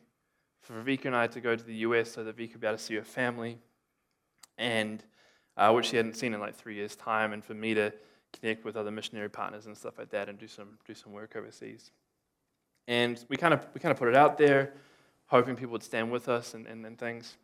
for 0.61 0.81
Vika 0.83 1.05
and 1.05 1.15
I 1.15 1.27
to 1.27 1.39
go 1.39 1.55
to 1.55 1.63
the 1.63 1.75
US 1.75 2.11
so 2.11 2.23
that 2.23 2.35
Vika 2.35 2.53
would 2.53 2.61
be 2.61 2.67
able 2.67 2.77
to 2.77 2.83
see 2.83 2.95
her 2.95 3.03
family, 3.03 3.59
and 4.57 5.03
uh, 5.57 5.71
which 5.71 5.87
she 5.87 5.97
hadn't 5.97 6.15
seen 6.15 6.33
in 6.33 6.39
like 6.39 6.55
three 6.55 6.75
years' 6.75 6.95
time, 6.95 7.33
and 7.33 7.43
for 7.43 7.53
me 7.53 7.73
to 7.73 7.93
connect 8.39 8.65
with 8.65 8.75
other 8.75 8.91
missionary 8.91 9.29
partners 9.29 9.65
and 9.65 9.77
stuff 9.77 9.97
like 9.97 10.09
that 10.09 10.29
and 10.29 10.37
do 10.37 10.47
some, 10.47 10.77
do 10.85 10.93
some 10.93 11.13
work 11.13 11.35
overseas. 11.35 11.91
And 12.87 13.23
we 13.29 13.37
kind 13.37 13.53
of 13.53 13.65
we 13.73 13.79
kind 13.79 13.91
of 13.91 13.97
put 13.97 14.07
it 14.07 14.15
out 14.15 14.37
there, 14.37 14.73
hoping 15.27 15.55
people 15.55 15.71
would 15.71 15.83
stand 15.83 16.11
with 16.11 16.29
us 16.29 16.53
and, 16.53 16.67
and, 16.67 16.85
and 16.85 16.97
things. 16.97 17.37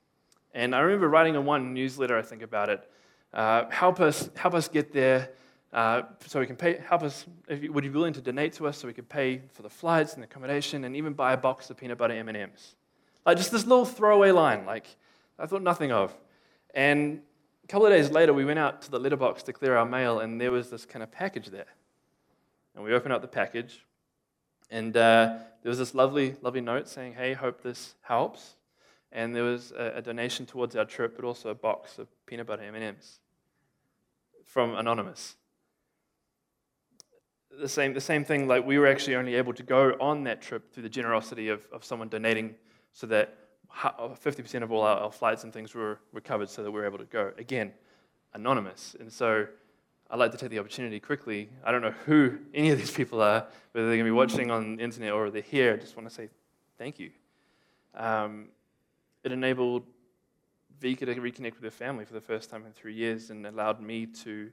And 0.54 0.76
I 0.76 0.80
remember 0.80 1.08
writing 1.08 1.36
in 1.36 1.46
one 1.46 1.74
newsletter, 1.74 2.18
I 2.18 2.22
think 2.22 2.42
about 2.42 2.70
it, 2.70 2.90
uh, 3.34 3.70
help 3.70 4.00
us 4.00 4.30
help 4.36 4.54
us 4.54 4.68
get 4.68 4.92
there, 4.92 5.30
uh, 5.74 6.04
so 6.28 6.40
we 6.40 6.46
can 6.46 6.58
pay. 6.58 6.78
Help 6.86 7.04
us. 7.04 7.26
You, 7.50 7.72
would 7.72 7.84
you 7.84 7.92
be 7.92 7.98
willing 7.98 8.14
to 8.14 8.22
donate 8.22 8.54
to 8.54 8.68
us 8.68 8.78
so 8.78 8.88
we 8.88 8.94
could 8.94 9.10
pay 9.10 9.42
for 9.54 9.62
the 9.62 9.70
flights 9.70 10.16
and 10.16 10.24
accommodation 10.24 10.84
and 10.84 10.96
even 10.96 11.14
buy 11.14 11.34
a 11.34 11.38
box 11.38 11.70
of 11.70 11.78
peanut 11.78 11.98
butter 11.98 12.14
M 12.14 12.28
and 12.28 12.38
M's? 12.38 12.76
Like 13.26 13.38
just 13.38 13.52
this 13.52 13.66
little 13.66 13.86
throwaway 13.86 14.32
line, 14.32 14.66
like 14.66 14.88
I 15.40 15.46
thought 15.46 15.62
nothing 15.62 15.92
of. 15.92 16.16
And 16.74 17.22
couple 17.72 17.88
of 17.88 17.94
days 17.94 18.12
later, 18.12 18.34
we 18.34 18.44
went 18.44 18.60
out 18.60 18.82
to 18.82 18.92
the 18.92 19.00
letterbox 19.00 19.44
to 19.44 19.54
clear 19.54 19.78
our 19.78 19.86
mail, 19.86 20.20
and 20.20 20.42
there 20.42 20.52
was 20.52 20.70
this 20.70 20.86
kind 20.86 21.02
of 21.02 21.10
package 21.10 21.48
there. 21.48 21.68
And 22.76 22.84
we 22.84 22.94
opened 22.94 23.14
up 23.14 23.22
the 23.22 23.30
package, 23.30 23.86
and 24.70 24.96
uh, 24.98 25.38
there 25.64 25.70
was 25.70 25.78
this 25.78 25.96
lovely, 25.96 26.36
lovely 26.42 26.60
note 26.60 26.90
saying, 26.90 27.14
"Hey, 27.14 27.32
hope 27.32 27.64
this 27.64 27.96
helps." 28.02 28.56
And 29.14 29.34
there 29.34 29.46
was 29.46 29.72
a, 29.72 29.94
a 29.96 30.02
donation 30.02 30.46
towards 30.46 30.76
our 30.76 30.84
trip, 30.84 31.16
but 31.16 31.24
also 31.24 31.48
a 31.48 31.56
box 31.56 31.98
of 31.98 32.10
peanut 32.26 32.48
butter 32.48 32.64
M&Ms 32.64 33.20
from 34.46 34.76
anonymous. 34.76 35.38
The 37.58 37.70
same, 37.70 37.94
the 37.94 38.02
same 38.02 38.26
thing. 38.26 38.50
Like 38.50 38.66
we 38.66 38.80
were 38.80 38.88
actually 38.88 39.16
only 39.16 39.36
able 39.36 39.54
to 39.54 39.64
go 39.64 39.96
on 40.02 40.26
that 40.26 40.42
trip 40.42 40.74
through 40.74 40.84
the 40.84 40.90
generosity 40.90 41.48
of, 41.48 41.66
of 41.72 41.86
someone 41.86 42.10
donating, 42.10 42.56
so 42.92 43.08
that 43.08 43.38
50% 43.74 44.64
of 44.64 44.72
all 44.72 44.82
our, 44.82 44.98
our 44.98 45.12
flights 45.12 45.44
and 45.44 45.54
things 45.54 45.74
were, 45.74 46.00
were 46.14 46.22
covered, 46.22 46.50
so 46.50 46.64
that 46.64 46.72
we 46.72 46.80
were 46.80 46.86
able 46.86 46.98
to 46.98 47.06
go. 47.06 47.32
Again, 47.38 47.72
anonymous. 48.34 48.96
And 49.00 49.12
so 49.12 49.48
I'd 50.10 50.20
like 50.20 50.32
to 50.32 50.38
take 50.38 50.50
the 50.50 50.60
opportunity 50.60 51.00
quickly. 51.00 51.50
I 51.64 51.72
don't 51.72 51.82
know 51.82 51.94
who 52.06 52.38
any 52.54 52.70
of 52.70 52.78
these 52.78 52.92
people 52.92 53.22
are, 53.22 53.48
whether 53.72 53.88
they're 53.88 53.98
going 53.98 54.00
to 54.00 54.04
be 54.04 54.12
watching 54.12 54.52
on 54.52 54.76
the 54.76 54.84
internet 54.84 55.14
or 55.14 55.30
they're 55.30 55.42
here. 55.42 55.74
I 55.74 55.78
just 55.78 55.96
want 55.96 56.08
to 56.10 56.14
say 56.14 56.30
thank 56.78 57.00
you. 57.00 57.12
Um, 57.96 58.50
it 59.24 59.32
enabled 59.32 59.84
Vika 60.82 61.06
to 61.06 61.16
reconnect 61.16 61.56
with 61.56 61.64
her 61.64 61.72
family 61.72 62.06
for 62.06 62.14
the 62.14 62.22
first 62.22 62.50
time 62.50 62.66
in 62.66 62.72
three 62.74 62.94
years 62.94 63.30
and 63.30 63.46
allowed 63.46 63.82
me 63.82 64.06
to 64.06 64.52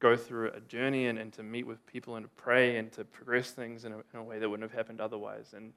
go 0.00 0.16
through 0.16 0.50
a 0.50 0.60
journey 0.60 1.06
and, 1.06 1.18
and 1.18 1.32
to 1.32 1.42
meet 1.44 1.64
with 1.64 1.86
people 1.86 2.16
and 2.16 2.24
to 2.24 2.30
pray 2.30 2.76
and 2.76 2.90
to 2.92 3.04
progress 3.04 3.52
things 3.52 3.84
in 3.84 3.92
a, 3.92 3.96
in 3.96 4.18
a 4.18 4.22
way 4.22 4.38
that 4.38 4.48
wouldn't 4.48 4.68
have 4.68 4.76
happened 4.76 5.00
otherwise. 5.00 5.54
And 5.56 5.72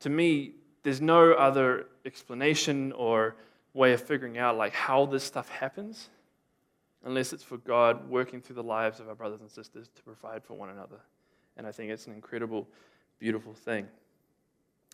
to 0.00 0.10
me, 0.10 0.52
there's 0.82 1.00
no 1.00 1.32
other 1.32 1.86
explanation 2.04 2.92
or 2.92 3.36
way 3.74 3.92
of 3.92 4.02
figuring 4.02 4.38
out 4.38 4.56
like 4.56 4.72
how 4.72 5.06
this 5.06 5.24
stuff 5.24 5.48
happens 5.48 6.08
unless 7.04 7.32
it's 7.32 7.42
for 7.42 7.58
God 7.58 8.08
working 8.08 8.40
through 8.40 8.56
the 8.56 8.62
lives 8.62 9.00
of 9.00 9.08
our 9.08 9.14
brothers 9.14 9.40
and 9.40 9.50
sisters 9.50 9.88
to 9.94 10.02
provide 10.02 10.42
for 10.42 10.54
one 10.54 10.70
another. 10.70 10.98
And 11.56 11.66
I 11.66 11.72
think 11.72 11.90
it's 11.90 12.06
an 12.06 12.12
incredible, 12.12 12.68
beautiful 13.18 13.54
thing. 13.54 13.86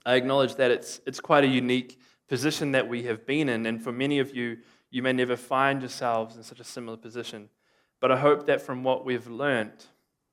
I 0.05 0.14
acknowledge 0.14 0.57
that 0.57 0.71
it's, 0.71 1.00
it's 1.07 1.21
quite 1.21 1.45
a 1.45 1.49
unique 1.49 1.99
position 2.29 2.73
that 2.73 2.88
we 2.88 3.05
have 3.05 3.26
been 3.26 3.49
in, 3.49 3.67
and 3.67 3.83
for 3.83 3.93
many 3.93 4.19
of 4.19 4.35
you, 4.35 4.59
you 4.91 5.03
may 5.03 5.12
never 5.12 5.37
find 5.37 5.81
yourselves 5.81 6.37
in 6.37 6.43
such 6.43 6.61
a 6.61 6.64
similar 6.64 6.97
position. 6.97 7.49
But 8.00 8.12
I 8.12 8.19
hope 8.19 8.47
that 8.47 8.61
from 8.61 8.85
what 8.85 9.05
we've 9.05 9.26
learned, 9.26 9.87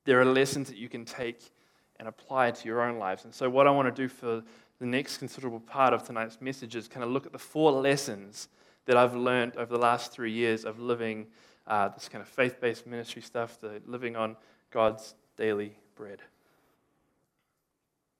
there 0.04 0.20
are 0.20 0.24
lessons 0.24 0.68
that 0.68 0.76
you 0.76 0.88
can 0.88 1.04
take 1.04 1.52
and 1.96 2.08
apply 2.08 2.50
to 2.50 2.68
your 2.68 2.82
own 2.82 2.98
lives. 2.98 3.24
And 3.24 3.34
so, 3.34 3.48
what 3.48 3.66
I 3.66 3.70
want 3.70 3.94
to 3.94 4.02
do 4.02 4.08
for 4.08 4.42
the 4.82 4.88
next 4.88 5.18
considerable 5.18 5.60
part 5.60 5.94
of 5.94 6.02
tonight's 6.02 6.40
message 6.40 6.74
is 6.74 6.88
kind 6.88 7.04
of 7.04 7.10
look 7.10 7.24
at 7.24 7.30
the 7.30 7.38
four 7.38 7.70
lessons 7.70 8.48
that 8.84 8.96
I've 8.96 9.14
learned 9.14 9.56
over 9.56 9.72
the 9.72 9.78
last 9.78 10.10
three 10.10 10.32
years 10.32 10.64
of 10.64 10.80
living 10.80 11.28
uh, 11.68 11.90
this 11.90 12.08
kind 12.08 12.20
of 12.20 12.26
faith 12.26 12.60
based 12.60 12.84
ministry 12.84 13.22
stuff, 13.22 13.60
the 13.60 13.80
living 13.86 14.16
on 14.16 14.34
God's 14.72 15.14
daily 15.36 15.76
bread. 15.94 16.20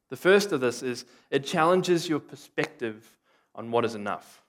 The 0.08 0.16
first 0.16 0.52
of 0.52 0.60
this 0.60 0.84
is 0.84 1.04
it 1.32 1.44
challenges 1.44 2.08
your 2.08 2.20
perspective 2.20 3.18
on 3.56 3.72
what 3.72 3.84
is 3.84 3.96
enough 3.96 4.40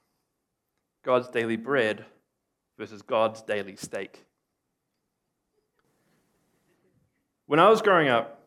God's 1.01 1.29
daily 1.29 1.57
bread 1.57 2.05
versus 2.77 3.01
God's 3.01 3.41
daily 3.41 3.75
steak. 3.75 4.23
When 7.47 7.59
I 7.59 7.69
was 7.69 7.81
growing 7.81 8.09
up, 8.09 8.39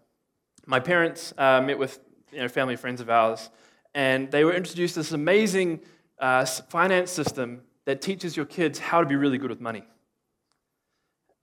my 0.66 0.78
parents 0.78 1.35
uh, 1.37 1.61
met 1.61 1.80
with 1.80 1.99
you 2.37 2.43
know, 2.43 2.49
family 2.49 2.76
friends 2.76 3.00
of 3.00 3.09
ours, 3.09 3.50
and 3.95 4.31
they 4.31 4.45
were 4.45 4.52
introduced 4.52 4.95
to 4.95 5.00
this 5.00 5.12
amazing 5.12 5.81
uh, 6.19 6.45
finance 6.45 7.11
system 7.11 7.62
that 7.87 8.02
teaches 8.02 8.37
your 8.37 8.47
kids 8.47 8.78
how 8.78 9.00
to 9.00 9.07
be 9.07 9.16
really 9.16 9.38
good 9.38 9.50
with 9.50 9.61
money. 9.61 9.85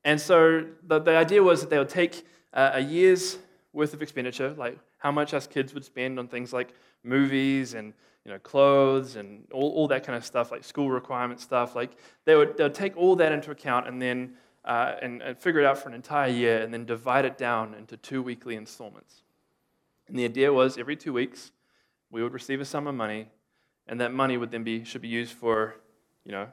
And 0.03 0.21
so 0.21 0.65
the, 0.85 0.99
the 0.99 1.17
idea 1.17 1.41
was 1.41 1.61
that 1.61 1.69
they 1.69 1.79
would 1.79 1.89
take 1.89 2.25
uh, 2.53 2.71
a 2.73 2.79
year's 2.79 3.39
worth 3.71 3.93
of 3.93 4.01
expenditure, 4.01 4.53
like 4.53 4.77
how 4.99 5.11
much 5.11 5.33
us 5.33 5.47
kids 5.47 5.73
would 5.73 5.83
spend 5.83 6.19
on 6.19 6.27
things 6.27 6.53
like 6.53 6.73
movies 7.03 7.73
and 7.73 7.93
you 8.23 8.31
know, 8.31 8.39
clothes 8.39 9.15
and 9.15 9.45
all, 9.51 9.71
all 9.71 9.87
that 9.87 10.05
kind 10.05 10.15
of 10.15 10.23
stuff, 10.23 10.51
like 10.51 10.63
school 10.63 10.91
requirement 10.91 11.39
stuff. 11.39 11.75
Like 11.75 11.91
they 12.25 12.35
would, 12.35 12.55
they 12.55 12.63
would 12.63 12.75
take 12.75 12.95
all 12.95 13.15
that 13.15 13.31
into 13.31 13.51
account 13.51 13.87
and 13.87 14.01
then 14.01 14.35
uh, 14.63 14.95
and, 15.01 15.21
and 15.21 15.37
figure 15.37 15.59
it 15.59 15.65
out 15.65 15.77
for 15.77 15.89
an 15.89 15.95
entire 15.95 16.29
year 16.29 16.61
and 16.61 16.73
then 16.73 16.85
divide 16.85 17.25
it 17.25 17.37
down 17.37 17.73
into 17.73 17.97
two 17.97 18.21
weekly 18.21 18.55
installments. 18.55 19.22
And 20.07 20.17
the 20.17 20.25
idea 20.25 20.51
was 20.51 20.77
every 20.77 20.95
two 20.95 21.13
weeks 21.13 21.51
we 22.11 22.21
would 22.21 22.33
receive 22.33 22.61
a 22.61 22.65
sum 22.65 22.87
of 22.87 22.95
money, 22.95 23.29
and 23.87 23.99
that 23.99 24.13
money 24.13 24.37
would 24.37 24.51
then 24.51 24.63
be 24.63 24.83
should 24.83 25.01
be 25.01 25.07
used 25.07 25.33
for, 25.33 25.75
you 26.23 26.31
know, 26.31 26.47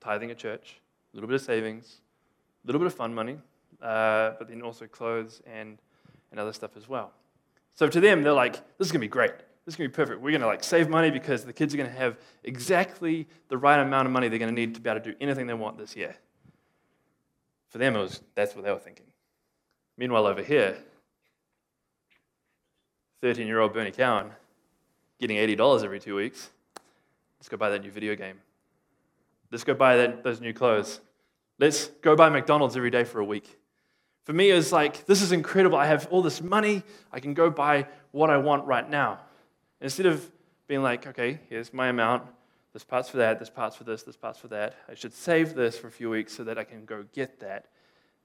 tithing 0.00 0.30
at 0.30 0.38
church, 0.38 0.80
a 1.12 1.16
little 1.16 1.28
bit 1.28 1.36
of 1.36 1.40
savings, 1.40 2.00
a 2.62 2.66
little 2.66 2.78
bit 2.78 2.86
of 2.86 2.94
fun 2.94 3.14
money, 3.14 3.38
uh, 3.80 4.32
but 4.38 4.48
then 4.48 4.62
also 4.62 4.86
clothes 4.86 5.40
and, 5.46 5.78
and 6.30 6.38
other 6.40 6.52
stuff 6.52 6.76
as 6.76 6.88
well. 6.88 7.12
So 7.74 7.88
to 7.88 8.00
them, 8.00 8.22
they're 8.22 8.32
like, 8.32 8.54
this 8.78 8.86
is 8.86 8.92
going 8.92 9.00
to 9.00 9.06
be 9.06 9.08
great. 9.08 9.36
This 9.64 9.74
is 9.74 9.76
going 9.76 9.90
to 9.90 9.92
be 9.92 9.96
perfect. 9.96 10.20
We're 10.20 10.30
going 10.30 10.42
to 10.42 10.46
like 10.46 10.62
save 10.62 10.88
money 10.88 11.10
because 11.10 11.44
the 11.44 11.52
kids 11.52 11.72
are 11.72 11.78
going 11.78 11.88
to 11.88 11.96
have 11.96 12.18
exactly 12.44 13.26
the 13.48 13.56
right 13.56 13.80
amount 13.80 14.06
of 14.06 14.12
money 14.12 14.28
they're 14.28 14.38
going 14.38 14.54
to 14.54 14.60
need 14.60 14.74
to 14.74 14.80
be 14.80 14.90
able 14.90 15.00
to 15.00 15.12
do 15.12 15.16
anything 15.20 15.46
they 15.46 15.54
want 15.54 15.78
this 15.78 15.96
year. 15.96 16.14
For 17.70 17.78
them, 17.78 17.96
it 17.96 18.00
was, 18.00 18.20
that's 18.34 18.54
what 18.54 18.64
they 18.64 18.70
were 18.70 18.78
thinking. 18.78 19.06
Meanwhile, 19.96 20.26
over 20.26 20.42
here, 20.42 20.76
13 23.20 23.46
year 23.46 23.60
old 23.60 23.72
Bernie 23.72 23.90
Cowan 23.90 24.30
getting 25.18 25.36
$80 25.36 25.84
every 25.84 26.00
two 26.00 26.16
weeks. 26.16 26.50
Let's 27.38 27.48
go 27.48 27.56
buy 27.56 27.70
that 27.70 27.82
new 27.82 27.90
video 27.90 28.14
game. 28.14 28.38
Let's 29.50 29.64
go 29.64 29.74
buy 29.74 29.96
that, 29.98 30.24
those 30.24 30.40
new 30.40 30.52
clothes. 30.52 31.00
Let's 31.58 31.86
go 31.86 32.16
buy 32.16 32.28
McDonald's 32.28 32.76
every 32.76 32.90
day 32.90 33.04
for 33.04 33.20
a 33.20 33.24
week. 33.24 33.58
For 34.24 34.32
me, 34.32 34.50
it 34.50 34.54
was 34.54 34.72
like, 34.72 35.06
this 35.06 35.22
is 35.22 35.32
incredible. 35.32 35.76
I 35.76 35.86
have 35.86 36.08
all 36.10 36.22
this 36.22 36.42
money. 36.42 36.82
I 37.12 37.20
can 37.20 37.34
go 37.34 37.50
buy 37.50 37.86
what 38.10 38.30
I 38.30 38.38
want 38.38 38.66
right 38.66 38.88
now. 38.88 39.20
Instead 39.80 40.06
of 40.06 40.30
being 40.66 40.82
like, 40.82 41.06
okay, 41.06 41.40
here's 41.48 41.72
my 41.72 41.88
amount. 41.88 42.24
This 42.72 42.82
part's 42.82 43.08
for 43.08 43.18
that. 43.18 43.38
This 43.38 43.50
part's 43.50 43.76
for 43.76 43.84
this. 43.84 44.02
This 44.02 44.16
part's 44.16 44.38
for 44.38 44.48
that. 44.48 44.74
I 44.88 44.94
should 44.94 45.12
save 45.12 45.54
this 45.54 45.78
for 45.78 45.86
a 45.86 45.92
few 45.92 46.10
weeks 46.10 46.32
so 46.32 46.42
that 46.44 46.58
I 46.58 46.64
can 46.64 46.86
go 46.86 47.04
get 47.12 47.38
that. 47.40 47.66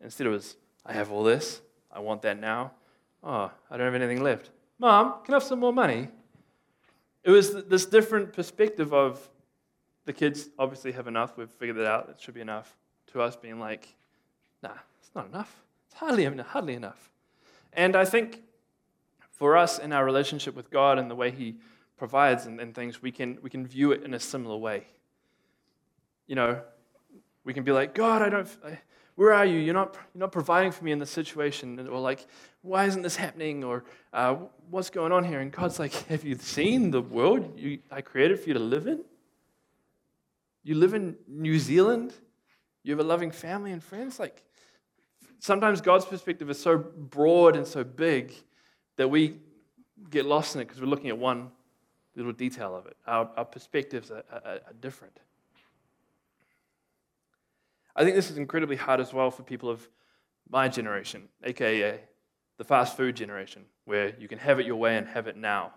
Instead, 0.02 0.28
it 0.28 0.32
was, 0.32 0.56
I 0.86 0.94
have 0.94 1.12
all 1.12 1.24
this. 1.24 1.62
I 1.92 2.00
want 2.00 2.22
that 2.22 2.40
now. 2.40 2.72
Oh, 3.24 3.52
I 3.70 3.78
don't 3.78 3.86
have 3.86 4.02
anything 4.02 4.24
left. 4.24 4.50
Mom, 4.80 5.16
can 5.26 5.34
I 5.34 5.36
have 5.36 5.44
some 5.44 5.60
more 5.60 5.74
money? 5.74 6.08
It 7.24 7.32
was 7.32 7.66
this 7.66 7.86
different 7.86 8.32
perspective 8.32 8.94
of 8.94 9.30
the 10.06 10.14
kids 10.14 10.50
obviously 10.58 10.94
have 10.94 11.08
enough. 11.08 11.38
We've 11.38 11.50
figured 11.50 11.78
it 11.78 11.86
out. 11.86 12.08
It 12.10 12.22
should 12.22 12.34
be 12.34 12.42
enough 12.42 12.78
to 13.12 13.22
us 13.22 13.36
being 13.36 13.60
like, 13.60 13.94
nah, 14.64 14.72
it's 15.02 15.12
not 15.14 15.28
enough. 15.28 15.54
It's 15.86 15.96
hardly, 15.96 16.24
hardly 16.24 16.76
enough. 16.76 17.12
And 17.74 17.96
I 17.96 18.06
think 18.06 18.42
for 19.32 19.58
us 19.58 19.80
in 19.80 19.92
our 19.92 20.06
relationship 20.06 20.56
with 20.56 20.70
God 20.70 20.98
and 20.98 21.12
the 21.12 21.16
way 21.16 21.30
He 21.30 21.58
provides 21.98 22.46
and, 22.46 22.60
and 22.62 22.74
things, 22.74 23.02
we 23.02 23.12
can, 23.12 23.38
we 23.42 23.50
can 23.50 23.68
view 23.68 23.92
it 23.92 24.04
in 24.04 24.14
a 24.14 24.20
similar 24.20 24.56
way. 24.56 24.86
You 26.26 26.36
know, 26.36 26.62
we 27.44 27.54
can 27.54 27.64
be 27.64 27.74
like, 27.74 27.94
God, 27.94 28.22
I 28.22 28.30
don't, 28.30 28.48
I, 28.66 28.80
where 29.20 29.34
are 29.34 29.46
you? 29.46 29.60
You're 29.60 29.74
not, 29.74 29.98
you're 30.14 30.22
not 30.22 30.32
providing 30.32 30.72
for 30.72 30.86
me 30.86 30.94
in 30.94 31.00
this 31.00 31.10
situation. 31.10 31.78
Or 31.90 32.00
like, 32.00 32.26
why 32.62 32.86
isn't 32.86 33.02
this 33.02 33.18
happening? 33.18 33.66
Or 33.66 33.84
uh, 34.14 34.36
what's 34.70 34.90
going 34.90 35.12
on 35.12 35.26
here? 35.26 35.42
And 35.42 35.52
God's 35.52 35.78
like, 35.78 35.92
have 36.08 36.24
you 36.24 36.36
seen 36.36 36.90
the 36.90 37.02
world 37.02 37.60
you, 37.60 37.80
I 37.92 38.00
created 38.00 38.40
for 38.40 38.48
you 38.48 38.54
to 38.54 38.62
live 38.62 38.88
in? 38.88 39.04
You 40.64 40.76
live 40.76 40.94
in 40.94 41.18
New 41.28 41.60
Zealand? 41.60 42.14
You 42.84 42.94
have 42.94 43.02
a 43.02 43.04
loving 43.04 43.30
family 43.30 43.74
and 43.74 43.84
friends. 43.84 44.22
Like 44.22 44.42
sometimes 45.40 45.82
God's 45.82 46.06
perspective 46.06 46.50
is 46.50 46.58
so 46.58 46.78
broad 46.78 47.58
and 47.58 47.68
so 47.68 47.84
big 47.84 48.34
that 48.96 49.10
we 49.10 49.36
get 50.10 50.26
lost 50.26 50.56
in 50.56 50.62
it 50.62 50.70
because 50.70 50.80
we're 50.80 50.88
looking 50.88 51.10
at 51.10 51.18
one 51.18 51.52
little 52.16 52.32
detail 52.32 52.74
of 52.74 52.86
it. 52.86 52.96
Our, 53.06 53.30
our 53.36 53.46
perspectives 53.46 54.12
are, 54.12 54.24
are, 54.32 54.42
are 54.46 54.74
different. 54.80 55.20
I 58.00 58.04
think 58.06 58.16
this 58.16 58.32
is 58.32 58.38
incredibly 58.38 58.78
hard 58.78 59.02
as 59.02 59.14
well 59.14 59.30
for 59.30 59.44
people 59.44 59.70
of 59.70 59.86
my 60.50 60.70
generation, 60.70 61.28
aka 61.44 62.00
the 62.58 62.64
fast 62.64 62.96
food 62.96 63.14
generation, 63.14 63.66
where 63.84 64.14
you 64.18 64.30
can 64.30 64.40
have 64.40 64.58
it 64.58 64.66
your 64.66 64.78
way 64.78 64.96
and 64.96 65.06
have 65.06 65.28
it 65.28 65.36
now. 65.36 65.74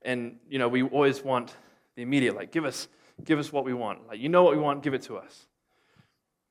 And, 0.00 0.38
you 0.48 0.58
know, 0.58 0.66
we 0.66 0.82
always 0.82 1.22
want 1.22 1.54
the 1.94 2.02
immediate, 2.02 2.34
like, 2.34 2.52
give 2.52 2.64
us, 2.64 2.88
give 3.22 3.38
us 3.38 3.52
what 3.52 3.66
we 3.66 3.74
want. 3.74 4.08
Like, 4.08 4.18
you 4.18 4.30
know 4.30 4.42
what 4.42 4.56
we 4.56 4.62
want, 4.62 4.82
give 4.82 4.94
it 4.94 5.02
to 5.02 5.18
us. 5.18 5.46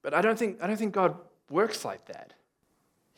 But 0.03 0.13
I 0.13 0.21
don't 0.21 0.37
think, 0.37 0.61
I 0.61 0.67
don't 0.67 0.77
think 0.77 0.93
God 0.93 1.15
works 1.49 1.83
like 1.83 2.05
that. 2.05 2.33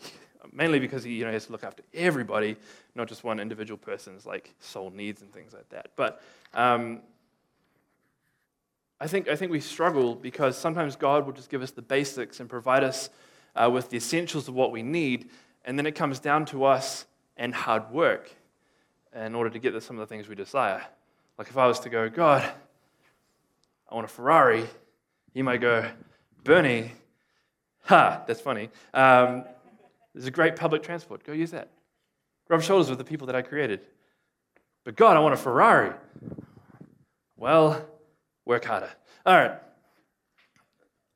Mainly 0.54 0.80
because 0.80 1.04
he 1.04 1.14
you 1.14 1.26
know, 1.26 1.32
has 1.32 1.48
to 1.48 1.52
look 1.52 1.66
after 1.66 1.84
everybody, 1.94 2.56
not 2.96 3.10
just 3.10 3.26
one 3.26 3.42
individual 3.42 3.78
person's 3.78 4.26
like 4.26 4.54
soul 4.60 4.90
needs 4.90 5.22
and 5.22 5.34
things 5.34 5.52
like 5.52 5.68
that. 5.70 5.92
But 5.98 6.22
um, 6.54 7.02
I 9.04 9.08
think, 9.08 9.28
I 9.28 9.36
think 9.36 9.52
we 9.52 9.60
struggle 9.60 10.16
because 10.16 10.58
sometimes 10.58 10.96
God 10.96 11.26
will 11.26 11.34
just 11.34 11.50
give 11.50 11.62
us 11.62 11.72
the 11.72 11.82
basics 11.82 12.40
and 12.40 12.50
provide 12.50 12.86
us 12.86 13.10
uh, 13.54 13.70
with 13.70 13.90
the 13.90 13.98
essentials 13.98 14.48
of 14.48 14.54
what 14.54 14.72
we 14.72 14.82
need, 14.82 15.30
and 15.66 15.78
then 15.78 15.86
it 15.86 15.92
comes 15.92 16.22
down 16.22 16.46
to 16.46 16.64
us 16.64 17.06
and 17.36 17.54
hard 17.54 17.92
work 17.92 18.34
in 19.14 19.36
order 19.36 19.50
to 19.50 19.60
get 19.60 19.84
some 19.84 19.98
of 19.98 20.00
the 20.00 20.06
things 20.06 20.30
we 20.30 20.36
desire. 20.36 20.82
Like 21.38 21.50
if 21.50 21.58
I 21.58 21.68
was 21.68 21.82
to 21.82 21.90
go, 21.90 22.10
God, 22.10 22.50
I 23.92 23.94
want 23.94 24.06
a 24.06 24.08
Ferrari, 24.08 24.66
he 25.34 25.42
might 25.42 25.60
go, 25.60 25.86
Bernie, 26.46 26.94
ha, 27.82 28.24
that's 28.26 28.40
funny. 28.40 28.70
Um, 28.94 29.44
there's 30.14 30.28
a 30.28 30.32
great 30.32 30.56
public 30.56 30.82
transport. 30.82 31.26
Go 31.26 31.34
use 31.34 31.52
that. 31.52 31.68
Rub 32.48 32.62
shoulders 32.62 32.88
with 32.88 33.00
the 33.00 33.04
people 33.04 33.28
that 33.28 33.36
I 33.36 33.42
created. 33.42 33.82
But 34.86 34.96
God, 34.96 35.18
I 35.18 35.20
want 35.20 35.34
a 35.34 35.38
Ferrari. 35.38 35.92
Well, 37.36 37.86
work 38.46 38.66
harder. 38.66 38.92
All 39.26 39.36
right. 39.36 39.60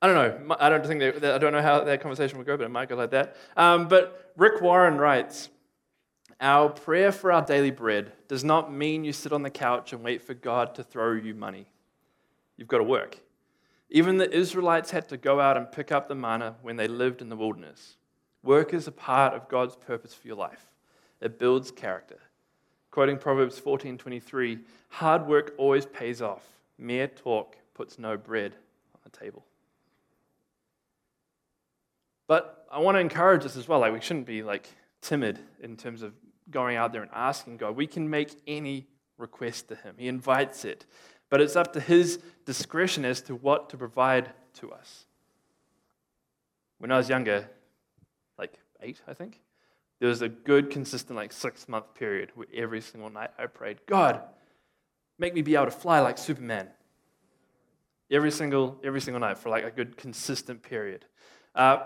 I 0.00 0.06
don't 0.06 0.14
know. 0.48 0.56
I 0.60 0.68
don't 0.68 0.86
think 0.86 1.00
they, 1.00 1.32
I 1.32 1.38
don't 1.38 1.52
know 1.52 1.62
how 1.62 1.82
that 1.82 2.00
conversation 2.00 2.38
will 2.38 2.44
go, 2.44 2.56
but 2.56 2.64
it 2.64 2.70
might 2.70 2.88
go 2.88 2.94
like 2.94 3.10
that. 3.10 3.36
Um, 3.56 3.88
but 3.88 4.32
Rick 4.36 4.60
Warren 4.62 4.96
writes, 4.96 5.48
"Our 6.40 6.68
prayer 6.68 7.10
for 7.10 7.32
our 7.32 7.42
daily 7.42 7.72
bread 7.72 8.12
does 8.28 8.44
not 8.44 8.72
mean 8.72 9.04
you 9.04 9.12
sit 9.12 9.32
on 9.32 9.42
the 9.42 9.50
couch 9.50 9.92
and 9.92 10.04
wait 10.04 10.22
for 10.22 10.34
God 10.34 10.74
to 10.76 10.84
throw 10.84 11.12
you 11.14 11.34
money. 11.34 11.66
You've 12.56 12.68
got 12.68 12.78
to 12.78 12.84
work. 12.84 13.18
Even 13.90 14.18
the 14.18 14.32
Israelites 14.32 14.92
had 14.92 15.08
to 15.08 15.16
go 15.16 15.40
out 15.40 15.56
and 15.56 15.70
pick 15.72 15.90
up 15.90 16.08
the 16.08 16.14
manna 16.14 16.56
when 16.62 16.76
they 16.76 16.86
lived 16.86 17.20
in 17.20 17.28
the 17.28 17.36
wilderness. 17.36 17.96
Work 18.44 18.72
is 18.74 18.86
a 18.86 18.92
part 18.92 19.34
of 19.34 19.48
God's 19.48 19.74
purpose 19.74 20.14
for 20.14 20.28
your 20.28 20.36
life. 20.36 20.66
It 21.20 21.40
builds 21.40 21.72
character." 21.72 22.18
Quoting 22.92 23.18
Proverbs 23.18 23.58
14:23, 23.58 24.60
"Hard 24.90 25.26
work 25.26 25.54
always 25.58 25.86
pays 25.86 26.22
off." 26.22 26.57
Mere 26.78 27.08
talk 27.08 27.56
puts 27.74 27.98
no 27.98 28.16
bread 28.16 28.54
on 28.94 29.00
the 29.04 29.10
table. 29.10 29.44
But 32.26 32.66
I 32.70 32.78
want 32.78 32.96
to 32.96 33.00
encourage 33.00 33.44
us 33.44 33.56
as 33.56 33.66
well. 33.66 33.80
Like 33.80 33.92
we 33.92 34.00
shouldn't 34.00 34.26
be 34.26 34.42
like 34.42 34.68
timid 35.00 35.38
in 35.60 35.76
terms 35.76 36.02
of 36.02 36.12
going 36.50 36.76
out 36.76 36.92
there 36.92 37.02
and 37.02 37.10
asking 37.12 37.56
God. 37.56 37.76
We 37.76 37.86
can 37.86 38.08
make 38.08 38.30
any 38.46 38.86
request 39.16 39.68
to 39.68 39.76
Him. 39.76 39.96
He 39.98 40.08
invites 40.08 40.64
it. 40.64 40.86
But 41.30 41.40
it's 41.40 41.56
up 41.56 41.72
to 41.74 41.80
His 41.80 42.20
discretion 42.46 43.04
as 43.04 43.20
to 43.22 43.34
what 43.34 43.70
to 43.70 43.76
provide 43.76 44.30
to 44.54 44.72
us. 44.72 45.06
When 46.78 46.92
I 46.92 46.96
was 46.96 47.08
younger, 47.08 47.48
like 48.38 48.54
eight, 48.80 49.00
I 49.06 49.14
think, 49.14 49.40
there 49.98 50.08
was 50.08 50.22
a 50.22 50.28
good, 50.28 50.70
consistent, 50.70 51.16
like 51.16 51.32
six 51.32 51.68
month 51.68 51.94
period 51.94 52.30
where 52.34 52.46
every 52.54 52.80
single 52.80 53.10
night 53.10 53.30
I 53.38 53.46
prayed, 53.46 53.78
God, 53.86 54.22
make 55.18 55.34
me 55.34 55.42
be 55.42 55.54
able 55.54 55.66
to 55.66 55.70
fly 55.70 56.00
like 56.00 56.16
Superman. 56.18 56.68
Every 58.10 58.30
single, 58.30 58.80
every 58.82 59.00
single 59.00 59.20
night 59.20 59.36
for 59.36 59.50
like 59.50 59.64
a 59.64 59.70
good 59.70 59.96
consistent 59.96 60.62
period. 60.62 61.04
Uh, 61.54 61.78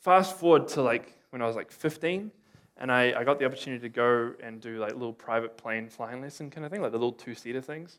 fast 0.00 0.36
forward 0.36 0.68
to 0.68 0.82
like 0.82 1.16
when 1.30 1.40
I 1.40 1.46
was 1.46 1.56
like 1.56 1.70
15, 1.70 2.30
and 2.76 2.92
I, 2.92 3.14
I 3.18 3.24
got 3.24 3.38
the 3.38 3.46
opportunity 3.46 3.80
to 3.82 3.88
go 3.88 4.34
and 4.42 4.60
do 4.60 4.78
like 4.78 4.92
little 4.92 5.12
private 5.12 5.56
plane 5.56 5.88
flying 5.88 6.20
lesson 6.20 6.50
kind 6.50 6.66
of 6.66 6.72
thing, 6.72 6.82
like 6.82 6.92
the 6.92 6.98
little 6.98 7.12
two-seater 7.12 7.60
things, 7.60 7.98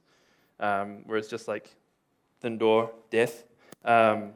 um, 0.60 1.04
where 1.06 1.18
it's 1.18 1.30
just 1.30 1.48
like 1.48 1.76
thin 2.42 2.58
door, 2.58 2.92
death, 3.10 3.46
um, 3.86 4.32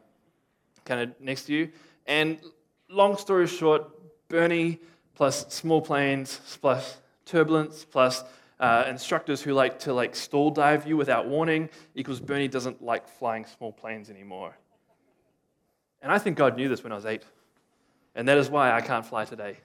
kind 0.85 1.01
of 1.01 1.21
next 1.21 1.43
to 1.43 1.53
you. 1.53 1.69
And 2.07 2.39
long 2.89 3.17
story 3.17 3.45
short, 3.47 3.83
Bernie 4.29 4.79
plus 5.13 5.53
small 5.53 5.81
planes 5.81 6.39
plus 6.61 6.97
turbulence 7.25 7.85
plus 7.85 8.23
uh, 8.59 8.85
instructors 8.87 9.41
who 9.41 9.53
like 9.53 9.79
to 9.79 9.93
like 9.93 10.15
stall 10.15 10.49
dive 10.49 10.87
you 10.87 10.97
without 10.97 11.27
warning 11.27 11.69
equals 11.95 12.19
Bernie 12.19 12.47
doesn't 12.47 12.83
like 12.83 13.07
flying 13.07 13.45
small 13.45 13.71
planes 13.71 14.09
anymore. 14.09 14.57
And 16.01 16.11
I 16.11 16.19
think 16.19 16.37
God 16.37 16.57
knew 16.57 16.69
this 16.69 16.83
when 16.83 16.91
I 16.91 16.95
was 16.95 17.05
eight. 17.05 17.23
And 18.15 18.27
that 18.27 18.37
is 18.37 18.49
why 18.49 18.71
I 18.71 18.81
can't 18.81 19.05
fly 19.05 19.25
today. 19.25 19.57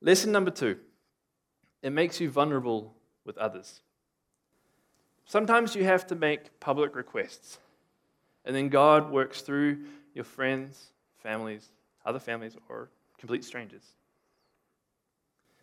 Lesson 0.00 0.30
number 0.30 0.50
two 0.50 0.78
it 1.82 1.90
makes 1.90 2.20
you 2.20 2.30
vulnerable 2.30 2.94
with 3.24 3.38
others. 3.38 3.82
Sometimes 5.24 5.74
you 5.74 5.84
have 5.84 6.06
to 6.06 6.14
make 6.14 6.58
public 6.58 6.96
requests, 6.96 7.58
and 8.44 8.56
then 8.56 8.68
God 8.68 9.10
works 9.10 9.42
through 9.42 9.84
your 10.14 10.24
friends, 10.24 10.92
families, 11.22 11.68
other 12.06 12.18
families, 12.18 12.56
or 12.68 12.88
complete 13.18 13.44
strangers. 13.44 13.82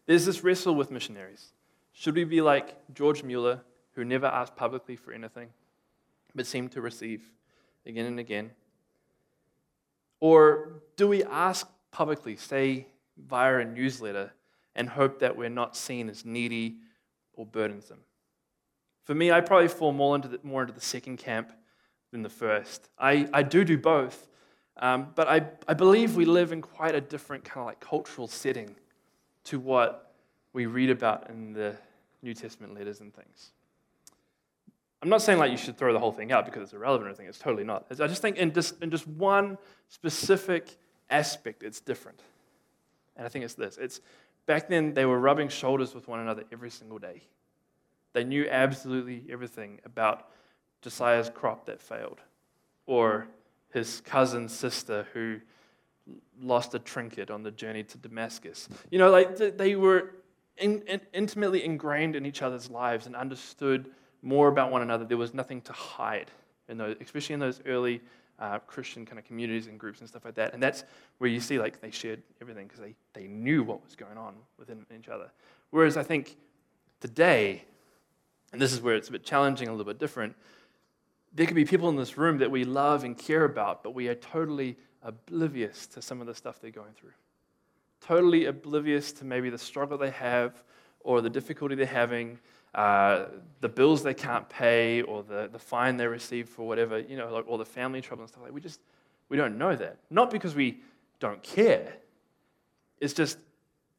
There's 0.05 0.25
this 0.25 0.43
wrestle 0.43 0.75
with 0.75 0.91
missionaries. 0.91 1.51
Should 1.93 2.15
we 2.15 2.25
be 2.25 2.41
like 2.41 2.75
George 2.93 3.23
Mueller, 3.23 3.61
who 3.93 4.05
never 4.05 4.27
asked 4.27 4.55
publicly 4.55 4.95
for 4.95 5.13
anything, 5.13 5.49
but 6.35 6.45
seemed 6.45 6.71
to 6.73 6.81
receive 6.81 7.23
again 7.85 8.05
and 8.05 8.19
again? 8.19 8.51
Or 10.19 10.81
do 10.95 11.07
we 11.07 11.23
ask 11.23 11.67
publicly, 11.91 12.35
say 12.35 12.87
via 13.17 13.57
a 13.57 13.65
newsletter, 13.65 14.31
and 14.75 14.89
hope 14.89 15.19
that 15.19 15.35
we're 15.35 15.49
not 15.49 15.75
seen 15.75 16.09
as 16.09 16.25
needy 16.25 16.77
or 17.33 17.45
burdensome? 17.45 17.99
For 19.05 19.15
me, 19.15 19.31
I 19.31 19.41
probably 19.41 19.67
fall 19.67 19.91
more 19.91 20.15
into 20.15 20.27
the, 20.27 20.39
more 20.43 20.61
into 20.61 20.73
the 20.73 20.81
second 20.81 21.17
camp 21.17 21.51
than 22.11 22.21
the 22.21 22.29
first. 22.29 22.89
I, 22.99 23.27
I 23.33 23.43
do 23.43 23.63
do 23.63 23.77
both, 23.77 24.27
um, 24.77 25.07
but 25.15 25.27
I, 25.27 25.47
I 25.67 25.73
believe 25.73 26.15
we 26.15 26.25
live 26.25 26.51
in 26.51 26.61
quite 26.61 26.95
a 26.95 27.01
different 27.01 27.43
kind 27.43 27.61
of 27.61 27.67
like 27.67 27.79
cultural 27.79 28.27
setting 28.27 28.75
to 29.45 29.59
what 29.59 30.13
we 30.53 30.65
read 30.65 30.89
about 30.89 31.29
in 31.29 31.53
the 31.53 31.75
New 32.21 32.33
Testament 32.33 32.73
letters 32.73 33.01
and 33.01 33.13
things. 33.13 33.51
I'm 35.01 35.09
not 35.09 35.21
saying 35.21 35.37
like 35.37 35.51
you 35.51 35.57
should 35.57 35.77
throw 35.77 35.93
the 35.93 35.99
whole 35.99 36.11
thing 36.11 36.31
out 36.31 36.45
because 36.45 36.63
it's 36.63 36.73
irrelevant 36.73 37.05
or 37.05 37.09
anything. 37.09 37.27
It's 37.27 37.37
totally 37.37 37.63
not. 37.63 37.85
I 37.91 38.07
just 38.07 38.21
think 38.21 38.37
in 38.37 38.53
just, 38.53 38.81
in 38.81 38.89
just 38.89 39.07
one 39.07 39.57
specific 39.87 40.77
aspect, 41.09 41.61
it's 41.61 41.79
different. 41.79 42.21
And 43.15 43.25
I 43.25 43.29
think 43.29 43.45
it's 43.45 43.53
this. 43.53 43.77
It's 43.77 44.01
back 44.47 44.67
then 44.67 44.93
they 44.93 45.05
were 45.05 45.19
rubbing 45.19 45.49
shoulders 45.49 45.93
with 45.93 46.07
one 46.07 46.19
another 46.19 46.43
every 46.51 46.71
single 46.71 46.97
day. 46.97 47.21
They 48.13 48.23
knew 48.23 48.47
absolutely 48.49 49.23
everything 49.29 49.79
about 49.85 50.29
Josiah's 50.81 51.29
crop 51.29 51.65
that 51.65 51.81
failed, 51.81 52.21
or 52.85 53.27
his 53.73 54.01
cousin's 54.01 54.53
sister 54.53 55.05
who 55.13 55.39
lost 56.41 56.73
a 56.75 56.79
trinket 56.79 57.31
on 57.31 57.43
the 57.43 57.51
journey 57.51 57.83
to 57.83 57.97
Damascus. 57.97 58.69
You 58.91 58.99
know, 58.99 59.09
like 59.09 59.37
they 59.57 59.75
were 59.75 60.15
in, 60.57 60.81
in, 60.83 61.01
intimately 61.13 61.63
ingrained 61.63 62.15
in 62.15 62.25
each 62.25 62.41
other's 62.41 62.69
lives 62.69 63.05
and 63.05 63.15
understood 63.15 63.89
more 64.21 64.47
about 64.47 64.71
one 64.71 64.81
another. 64.81 65.05
There 65.05 65.17
was 65.17 65.33
nothing 65.33 65.61
to 65.61 65.73
hide, 65.73 66.31
in 66.69 66.77
those, 66.77 66.95
especially 67.01 67.33
in 67.33 67.39
those 67.39 67.61
early 67.65 68.01
uh, 68.39 68.59
Christian 68.59 69.05
kind 69.05 69.17
of 69.17 69.25
communities 69.25 69.67
and 69.67 69.79
groups 69.79 69.99
and 69.99 70.09
stuff 70.09 70.25
like 70.25 70.35
that. 70.35 70.53
And 70.53 70.61
that's 70.61 70.83
where 71.19 71.29
you 71.29 71.39
see 71.39 71.59
like 71.59 71.81
they 71.81 71.91
shared 71.91 72.21
everything 72.41 72.67
because 72.67 72.79
they, 72.79 72.95
they 73.13 73.27
knew 73.27 73.63
what 73.63 73.83
was 73.83 73.95
going 73.95 74.17
on 74.17 74.35
within 74.57 74.85
each 74.97 75.09
other. 75.09 75.31
Whereas 75.71 75.97
I 75.97 76.03
think 76.03 76.35
today, 76.99 77.63
and 78.51 78.61
this 78.61 78.73
is 78.73 78.81
where 78.81 78.95
it's 78.95 79.09
a 79.09 79.11
bit 79.11 79.23
challenging, 79.23 79.67
a 79.67 79.71
little 79.71 79.85
bit 79.85 79.99
different, 79.99 80.35
there 81.33 81.45
could 81.45 81.55
be 81.55 81.65
people 81.65 81.89
in 81.89 81.97
this 81.97 82.17
room 82.17 82.37
that 82.37 82.49
we 82.49 82.63
love 82.63 83.03
and 83.03 83.17
care 83.17 83.43
about, 83.43 83.83
but 83.83 83.93
we 83.93 84.07
are 84.07 84.15
totally 84.15 84.77
oblivious 85.05 85.87
to 85.87 86.01
some 86.01 86.19
of 86.19 86.27
the 86.27 86.35
stuff 86.35 86.59
they're 86.59 86.71
going 86.71 86.93
through. 86.93 87.13
Totally 88.01 88.45
oblivious 88.45 89.13
to 89.13 89.25
maybe 89.25 89.49
the 89.49 89.57
struggle 89.57 89.97
they 89.97 90.09
have 90.09 90.63
or 90.99 91.21
the 91.21 91.29
difficulty 91.29 91.75
they're 91.75 91.85
having, 91.85 92.39
uh, 92.73 93.25
the 93.61 93.69
bills 93.69 94.03
they 94.03 94.13
can't 94.13 94.49
pay 94.49 95.01
or 95.03 95.23
the, 95.23 95.47
the 95.51 95.59
fine 95.59 95.95
they 95.95 96.07
receive 96.07 96.49
for 96.49 96.67
whatever, 96.67 96.99
you 96.99 97.15
know, 97.15 97.31
like 97.31 97.47
all 97.47 97.57
the 97.57 97.65
family 97.65 98.01
trouble 98.01 98.23
and 98.23 98.29
stuff 98.29 98.41
like 98.41 98.49
that. 98.49 98.53
We 98.53 98.61
just, 98.61 98.81
we 99.29 99.37
don't 99.37 99.57
know 99.57 99.75
that. 99.75 99.99
Not 100.09 100.29
because 100.29 100.55
we 100.55 100.81
don't 101.19 101.41
care. 101.41 101.93
It's 102.99 103.13
just 103.13 103.37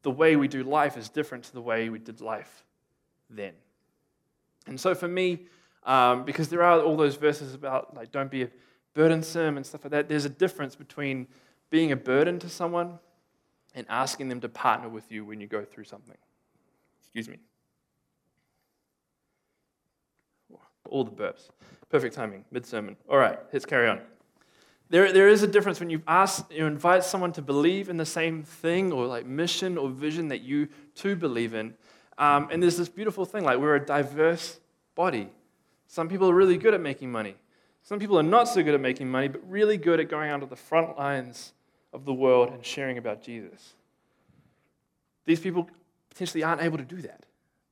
the 0.03 0.11
way 0.11 0.37
we 0.37 0.49
do 0.49 0.63
life 0.63 0.97
is 0.97 1.09
different 1.09 1.45
to 1.45 1.53
the 1.53 1.61
way 1.61 1.89
we 1.89 1.99
did 1.99 2.21
life 2.21 2.65
then. 3.31 3.53
And 4.67 4.79
so 4.79 4.95
for 4.95 5.09
me, 5.09 5.47
um, 5.85 6.25
because 6.25 6.49
there 6.49 6.63
are 6.63 6.81
all 6.81 6.97
those 6.97 7.15
verses 7.15 7.55
about 7.55 7.95
like 7.95 8.11
don't 8.11 8.31
be 8.31 8.49
burdensome 8.97 9.59
and 9.59 9.65
stuff 9.65 9.85
like 9.85 9.91
that. 9.91 10.09
There's 10.09 10.25
a 10.25 10.31
difference 10.31 10.75
between 10.75 11.29
being 11.69 11.93
a 11.93 11.97
burden 11.97 12.39
to 12.39 12.49
someone 12.49 12.99
and 13.75 13.87
asking 13.91 14.31
them 14.31 14.41
to 14.41 14.49
partner 14.49 14.89
with 14.89 15.13
you 15.13 15.25
when 15.25 15.39
you 15.39 15.47
go 15.47 15.63
through 15.65 15.85
something. 15.85 16.17
Excuse 16.99 17.29
me. 17.29 17.37
All 20.89 21.05
the 21.05 21.11
burps. 21.11 21.51
Perfect 21.91 22.15
timing, 22.15 22.45
mid 22.51 22.65
sermon. 22.65 22.97
All 23.09 23.19
right, 23.19 23.39
let's 23.53 23.67
carry 23.67 23.87
on. 23.89 24.01
There, 24.89 25.13
there 25.13 25.29
is 25.29 25.43
a 25.43 25.49
difference 25.49 25.79
when 25.79 25.91
you 25.91 26.01
ask, 26.07 26.51
you 26.51 26.65
invite 26.65 27.05
someone 27.05 27.33
to 27.33 27.43
believe 27.43 27.91
in 27.91 27.99
the 27.99 28.07
same 28.07 28.45
thing 28.45 28.93
or 28.93 29.07
like 29.07 29.27
mission 29.27 29.77
or 29.77 29.91
vision 29.91 30.29
that 30.29 30.41
you 30.41 30.69
too 30.95 31.17
believe 31.17 31.55
in. 31.55 31.75
Um, 32.17 32.49
and 32.51 32.63
there's 32.63 32.79
this 32.79 32.89
beautiful 32.89 33.27
thing 33.27 33.45
like 33.45 33.59
we're 33.59 33.75
a 33.75 33.85
diverse 33.85 34.59
body. 34.95 35.29
Some 35.87 36.09
people 36.09 36.31
are 36.31 36.35
really 36.35 36.57
good 36.57 36.73
at 36.73 36.81
making 36.81 37.13
money. 37.13 37.37
Some 37.87 38.01
people 38.01 38.19
are 38.19 38.25
not 38.25 38.49
so 38.49 38.65
good 38.65 38.75
at 38.75 38.81
making 38.81 39.09
money, 39.09 39.29
but 39.29 39.49
really 39.49 39.77
good 39.77 40.01
at 40.01 40.09
going 40.09 40.33
onto 40.33 40.49
the 40.49 40.57
front 40.57 40.99
lines 40.99 41.53
of 41.93 42.05
the 42.05 42.13
world 42.13 42.51
and 42.51 42.67
sharing 42.67 42.99
about 42.99 43.23
Jesus. 43.23 43.75
These 45.25 45.39
people 45.39 45.71
potentially 46.11 46.43
aren't 46.43 46.63
able 46.63 46.79
to 46.79 46.85
do 46.85 47.01
that. 47.03 47.27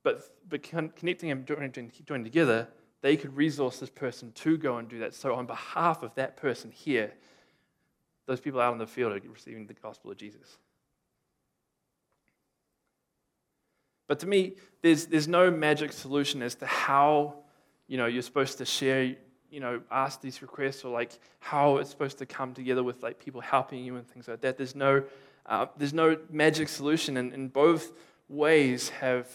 But, 0.05 0.23
but 0.49 0.63
connecting 0.63 1.33
and 1.33 1.45
joining, 1.45 1.91
joining 2.07 2.23
together, 2.23 2.69
they 3.01 3.17
could 3.17 3.37
resource 3.37 3.81
this 3.81 3.91
person 3.91 4.31
to 4.37 4.57
go 4.57 4.77
and 4.77 4.89
do 4.89 5.01
that. 5.01 5.15
So, 5.15 5.35
on 5.35 5.47
behalf 5.47 6.05
of 6.05 6.15
that 6.15 6.37
person 6.37 6.71
here, 6.71 7.13
those 8.27 8.39
people 8.39 8.61
out 8.61 8.73
in 8.73 8.79
the 8.79 8.87
field 8.87 9.13
are 9.13 9.21
receiving 9.29 9.67
the 9.67 9.75
gospel 9.75 10.13
of 10.13 10.17
Jesus. 10.17 10.59
But 14.07 14.21
to 14.21 14.29
me, 14.29 14.53
there's, 14.81 15.07
there's 15.07 15.27
no 15.27 15.51
magic 15.51 15.91
solution 15.91 16.41
as 16.41 16.55
to 16.57 16.67
how 16.67 17.35
you 17.89 17.97
know, 17.97 18.07
you're 18.07 18.23
supposed 18.23 18.59
to 18.59 18.65
share, 18.65 19.17
you 19.55 19.61
know, 19.61 19.81
ask 19.89 20.21
these 20.21 20.43
requests 20.43 20.85
or 20.85 20.93
like 20.93 21.13
how 21.39 21.77
it's 21.77 21.89
supposed 21.89 22.19
to 22.19 22.27
come 22.27 22.53
together 22.53 22.83
with 22.83 23.05
like 23.05 23.21
people 23.25 23.41
helping 23.41 23.85
you 23.85 23.95
and 23.95 24.09
things 24.09 24.27
like 24.27 24.41
that. 24.41 24.57
There's 24.57 24.75
no, 24.75 25.05
uh, 25.47 25.67
there's 25.77 25.95
no 25.95 26.19
magic 26.29 26.69
solution, 26.69 27.17
and, 27.17 27.33
and 27.33 27.53
both 27.53 27.93
ways 28.29 28.89
have, 28.89 29.29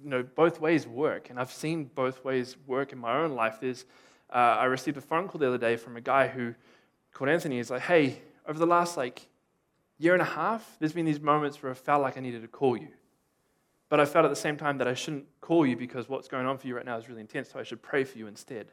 you 0.00 0.08
know, 0.08 0.22
both 0.22 0.60
ways 0.60 0.86
work. 0.86 1.30
And 1.30 1.40
I've 1.40 1.50
seen 1.50 1.90
both 1.96 2.24
ways 2.24 2.56
work 2.68 2.92
in 2.92 2.98
my 2.98 3.18
own 3.18 3.32
life. 3.32 3.58
There's, 3.60 3.86
uh, 4.30 4.36
I 4.36 4.66
received 4.66 4.96
a 4.98 5.00
phone 5.00 5.26
call 5.26 5.40
the 5.40 5.48
other 5.48 5.58
day 5.58 5.76
from 5.76 5.96
a 5.96 6.00
guy 6.00 6.28
who 6.28 6.54
called 7.12 7.28
Anthony. 7.28 7.56
He's 7.56 7.72
like, 7.72 7.82
hey, 7.82 8.22
over 8.46 8.60
the 8.60 8.66
last 8.66 8.96
like 8.96 9.26
year 9.98 10.12
and 10.12 10.22
a 10.22 10.26
half, 10.26 10.76
there's 10.78 10.92
been 10.92 11.06
these 11.06 11.20
moments 11.20 11.60
where 11.60 11.72
I 11.72 11.74
felt 11.74 12.02
like 12.02 12.16
I 12.16 12.20
needed 12.20 12.42
to 12.42 12.48
call 12.48 12.76
you. 12.76 12.90
But 13.88 13.98
I 13.98 14.04
felt 14.04 14.26
at 14.26 14.28
the 14.28 14.36
same 14.36 14.56
time 14.56 14.78
that 14.78 14.86
I 14.86 14.94
shouldn't 14.94 15.24
call 15.40 15.66
you 15.66 15.76
because 15.76 16.08
what's 16.08 16.28
going 16.28 16.46
on 16.46 16.56
for 16.56 16.68
you 16.68 16.76
right 16.76 16.86
now 16.86 16.98
is 16.98 17.08
really 17.08 17.22
intense, 17.22 17.50
so 17.50 17.58
I 17.58 17.64
should 17.64 17.82
pray 17.82 18.04
for 18.04 18.16
you 18.16 18.28
instead. 18.28 18.70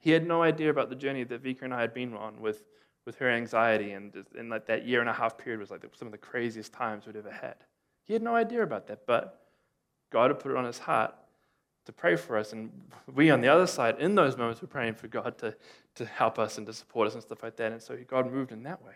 He 0.00 0.10
had 0.10 0.26
no 0.26 0.42
idea 0.42 0.70
about 0.70 0.88
the 0.88 0.96
journey 0.96 1.24
that 1.24 1.42
Vika 1.42 1.62
and 1.62 1.72
I 1.72 1.80
had 1.80 1.94
been 1.94 2.14
on 2.14 2.40
with, 2.40 2.64
with 3.06 3.16
her 3.18 3.30
anxiety, 3.30 3.92
and, 3.92 4.12
and 4.36 4.50
like 4.50 4.66
that 4.66 4.84
year 4.86 5.00
and 5.00 5.08
a 5.08 5.12
half 5.12 5.38
period 5.38 5.60
was 5.60 5.70
like 5.70 5.84
some 5.94 6.08
of 6.08 6.12
the 6.12 6.18
craziest 6.18 6.72
times 6.72 7.06
we'd 7.06 7.16
ever 7.16 7.30
had. 7.30 7.56
He 8.04 8.12
had 8.12 8.22
no 8.22 8.34
idea 8.34 8.62
about 8.62 8.86
that, 8.88 9.06
but 9.06 9.42
God 10.10 10.30
had 10.30 10.40
put 10.40 10.50
it 10.50 10.56
on 10.56 10.64
his 10.64 10.78
heart 10.78 11.14
to 11.86 11.92
pray 11.92 12.16
for 12.16 12.36
us. 12.36 12.52
And 12.52 12.70
we 13.14 13.30
on 13.30 13.40
the 13.40 13.48
other 13.48 13.66
side, 13.66 14.00
in 14.00 14.14
those 14.14 14.36
moments, 14.36 14.60
were 14.60 14.68
praying 14.68 14.94
for 14.94 15.06
God 15.06 15.38
to, 15.38 15.54
to 15.94 16.04
help 16.04 16.38
us 16.38 16.58
and 16.58 16.66
to 16.66 16.72
support 16.72 17.06
us 17.06 17.14
and 17.14 17.22
stuff 17.22 17.42
like 17.42 17.56
that. 17.56 17.72
And 17.72 17.80
so 17.80 17.96
God 18.08 18.32
moved 18.32 18.52
in 18.52 18.62
that 18.64 18.82
way. 18.82 18.94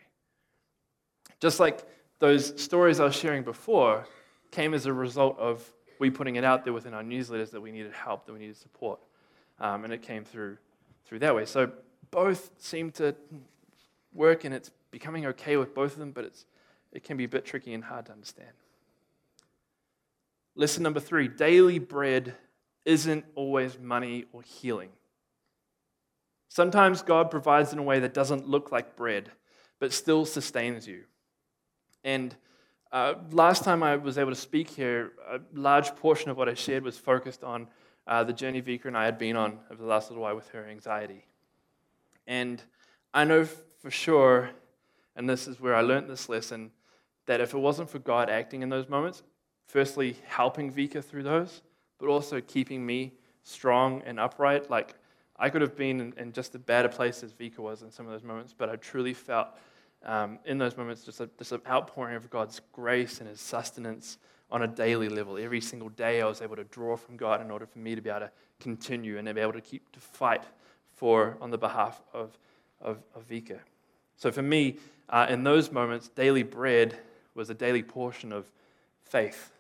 Just 1.40 1.60
like 1.60 1.86
those 2.18 2.60
stories 2.60 3.00
I 3.00 3.04
was 3.04 3.14
sharing 3.14 3.42
before, 3.42 4.06
came 4.50 4.72
as 4.72 4.86
a 4.86 4.92
result 4.92 5.38
of 5.38 5.68
we 5.98 6.10
putting 6.10 6.36
it 6.36 6.44
out 6.44 6.64
there 6.64 6.72
within 6.72 6.94
our 6.94 7.02
newsletters 7.02 7.50
that 7.50 7.60
we 7.60 7.72
needed 7.72 7.92
help, 7.92 8.24
that 8.26 8.32
we 8.32 8.38
needed 8.38 8.56
support. 8.56 9.00
Um, 9.58 9.84
and 9.84 9.92
it 9.92 10.02
came 10.02 10.24
through, 10.24 10.58
through 11.04 11.20
that 11.20 11.34
way. 11.34 11.44
So 11.44 11.70
both 12.10 12.50
seem 12.58 12.90
to 12.92 13.14
work, 14.12 14.44
and 14.44 14.54
it's 14.54 14.70
becoming 14.90 15.26
okay 15.26 15.56
with 15.56 15.74
both 15.74 15.92
of 15.92 15.98
them, 15.98 16.12
but 16.12 16.24
it's, 16.24 16.46
it 16.92 17.04
can 17.04 17.16
be 17.16 17.24
a 17.24 17.28
bit 17.28 17.44
tricky 17.44 17.74
and 17.74 17.84
hard 17.84 18.06
to 18.06 18.12
understand. 18.12 18.50
Lesson 20.54 20.82
number 20.82 21.00
three 21.00 21.26
daily 21.26 21.78
bread 21.78 22.34
isn't 22.84 23.24
always 23.34 23.78
money 23.78 24.26
or 24.32 24.42
healing. 24.42 24.90
Sometimes 26.48 27.02
God 27.02 27.30
provides 27.30 27.72
in 27.72 27.78
a 27.78 27.82
way 27.82 27.98
that 27.98 28.14
doesn't 28.14 28.48
look 28.48 28.70
like 28.70 28.94
bread, 28.94 29.30
but 29.80 29.92
still 29.92 30.24
sustains 30.24 30.86
you. 30.86 31.02
And 32.04 32.36
uh, 32.92 33.14
last 33.32 33.64
time 33.64 33.82
I 33.82 33.96
was 33.96 34.18
able 34.18 34.30
to 34.30 34.36
speak 34.36 34.70
here, 34.70 35.12
a 35.28 35.40
large 35.52 35.96
portion 35.96 36.30
of 36.30 36.36
what 36.36 36.48
I 36.48 36.54
shared 36.54 36.84
was 36.84 36.96
focused 36.96 37.42
on 37.42 37.66
uh, 38.06 38.24
the 38.24 38.32
journey 38.32 38.60
Vika 38.60 38.86
and 38.86 38.96
I 38.96 39.04
had 39.04 39.18
been 39.18 39.36
on 39.36 39.58
over 39.70 39.82
the 39.82 39.88
last 39.88 40.10
little 40.10 40.22
while 40.22 40.36
with 40.36 40.48
her 40.50 40.66
anxiety. 40.66 41.24
And 42.26 42.62
I 43.12 43.24
know 43.24 43.44
for 43.44 43.90
sure, 43.90 44.50
and 45.16 45.28
this 45.28 45.46
is 45.46 45.60
where 45.60 45.74
I 45.74 45.80
learned 45.80 46.08
this 46.08 46.28
lesson, 46.28 46.70
that 47.26 47.40
if 47.40 47.54
it 47.54 47.58
wasn't 47.58 47.88
for 47.88 47.98
God 47.98 48.28
acting 48.28 48.62
in 48.62 48.68
those 48.68 48.88
moments, 48.88 49.22
firstly 49.66 50.16
helping 50.26 50.72
Vika 50.72 51.02
through 51.02 51.22
those, 51.22 51.62
but 51.98 52.08
also 52.08 52.40
keeping 52.40 52.84
me 52.84 53.12
strong 53.42 54.02
and 54.04 54.20
upright, 54.20 54.70
like 54.70 54.94
I 55.36 55.50
could 55.50 55.62
have 55.62 55.76
been 55.76 56.00
in, 56.00 56.14
in 56.16 56.32
just 56.32 56.54
as 56.54 56.60
bad 56.60 56.84
a 56.84 56.88
place 56.88 57.22
as 57.22 57.32
Vika 57.32 57.58
was 57.58 57.82
in 57.82 57.90
some 57.90 58.06
of 58.06 58.12
those 58.12 58.22
moments, 58.22 58.54
but 58.56 58.68
I 58.68 58.76
truly 58.76 59.14
felt 59.14 59.48
um, 60.04 60.38
in 60.44 60.58
those 60.58 60.76
moments, 60.76 61.02
just, 61.04 61.20
a, 61.20 61.28
just 61.38 61.52
an 61.52 61.62
outpouring 61.66 62.16
of 62.16 62.28
God's 62.28 62.60
grace 62.72 63.20
and 63.20 63.28
His 63.28 63.40
sustenance 63.40 64.18
on 64.50 64.62
a 64.62 64.66
daily 64.66 65.08
level. 65.08 65.38
Every 65.38 65.60
single 65.60 65.88
day, 65.88 66.20
I 66.20 66.26
was 66.26 66.42
able 66.42 66.56
to 66.56 66.64
draw 66.64 66.96
from 66.96 67.16
God 67.16 67.40
in 67.40 67.50
order 67.50 67.66
for 67.66 67.78
me 67.78 67.94
to 67.94 68.00
be 68.00 68.10
able 68.10 68.20
to 68.20 68.30
continue 68.60 69.18
and 69.18 69.26
to 69.26 69.34
be 69.34 69.40
able 69.40 69.52
to 69.52 69.60
keep 69.60 69.90
to 69.92 70.00
fight 70.00 70.44
for 70.92 71.36
on 71.40 71.50
the 71.50 71.58
behalf 71.58 72.00
of, 72.12 72.38
of, 72.80 72.98
of 73.14 73.28
Vika. 73.28 73.58
So 74.16 74.30
for 74.30 74.42
me, 74.42 74.78
uh, 75.08 75.26
in 75.28 75.44
those 75.44 75.72
moments, 75.72 76.08
daily 76.08 76.42
bread 76.42 76.98
was 77.34 77.50
a 77.50 77.54
daily 77.54 77.82
portion 77.82 78.32
of 78.32 78.50
faith, 79.02 79.50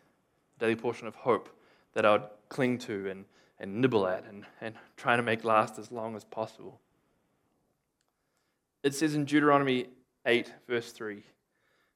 a 0.56 0.60
daily 0.60 0.76
portion 0.76 1.06
of 1.06 1.14
hope 1.16 1.48
that 1.94 2.06
I 2.06 2.12
would 2.12 2.22
cling 2.48 2.78
to 2.78 3.08
and, 3.08 3.24
and 3.58 3.80
nibble 3.80 4.06
at 4.06 4.24
and, 4.24 4.44
and 4.60 4.74
try 4.96 5.16
to 5.16 5.22
make 5.22 5.44
last 5.44 5.78
as 5.78 5.90
long 5.90 6.14
as 6.16 6.24
possible. 6.24 6.80
It 8.82 8.94
says 8.94 9.14
in 9.14 9.24
Deuteronomy 9.24 9.86
8, 10.26 10.52
verse 10.68 10.92
3 10.92 11.22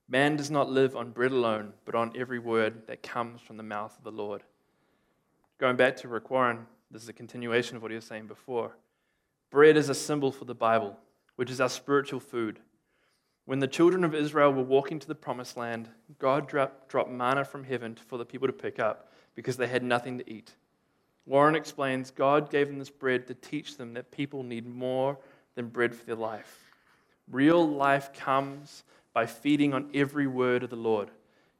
Man 0.08 0.36
does 0.36 0.50
not 0.50 0.70
live 0.70 0.96
on 0.96 1.10
bread 1.10 1.32
alone, 1.32 1.74
but 1.84 1.94
on 1.94 2.12
every 2.16 2.38
word 2.38 2.86
that 2.86 3.02
comes 3.02 3.42
from 3.42 3.58
the 3.58 3.62
mouth 3.62 3.96
of 3.98 4.04
the 4.04 4.10
Lord. 4.10 4.42
Going 5.58 5.76
back 5.76 5.96
to 5.96 6.08
Rick 6.08 6.30
Warren, 6.30 6.66
this 6.90 7.02
is 7.02 7.10
a 7.10 7.12
continuation 7.12 7.76
of 7.76 7.82
what 7.82 7.90
he 7.90 7.96
was 7.96 8.06
saying 8.06 8.26
before. 8.26 8.72
Bread 9.50 9.76
is 9.76 9.90
a 9.90 9.94
symbol 9.94 10.32
for 10.32 10.46
the 10.46 10.54
Bible, 10.54 10.96
which 11.36 11.50
is 11.50 11.60
our 11.60 11.68
spiritual 11.68 12.20
food. 12.20 12.60
When 13.44 13.58
the 13.58 13.66
children 13.66 14.02
of 14.02 14.14
Israel 14.14 14.52
were 14.52 14.62
walking 14.62 14.98
to 14.98 15.08
the 15.08 15.14
promised 15.14 15.56
land, 15.56 15.88
God 16.18 16.48
dropped, 16.48 17.10
manna 17.10 17.44
from 17.44 17.64
heaven 17.64 17.96
for 18.06 18.16
the 18.16 18.24
people 18.24 18.46
to 18.46 18.52
pick 18.52 18.78
up 18.78 19.12
because 19.34 19.56
they 19.56 19.66
had 19.66 19.82
nothing 19.82 20.18
to 20.18 20.30
eat. 20.30 20.54
Warren 21.26 21.54
explains 21.54 22.10
God 22.10 22.50
gave 22.50 22.68
them 22.68 22.78
this 22.78 22.90
bread 22.90 23.26
to 23.26 23.34
teach 23.34 23.76
them 23.76 23.92
that 23.94 24.10
people 24.10 24.42
need 24.42 24.66
more 24.66 25.18
than 25.54 25.68
bread 25.68 25.94
for 25.94 26.06
their 26.06 26.14
life. 26.14 26.64
Real 27.30 27.68
life 27.68 28.12
comes 28.14 28.84
by 29.18 29.26
feeding 29.26 29.74
on 29.74 29.90
every 29.94 30.28
word 30.28 30.62
of 30.62 30.70
the 30.70 30.76
Lord. 30.76 31.10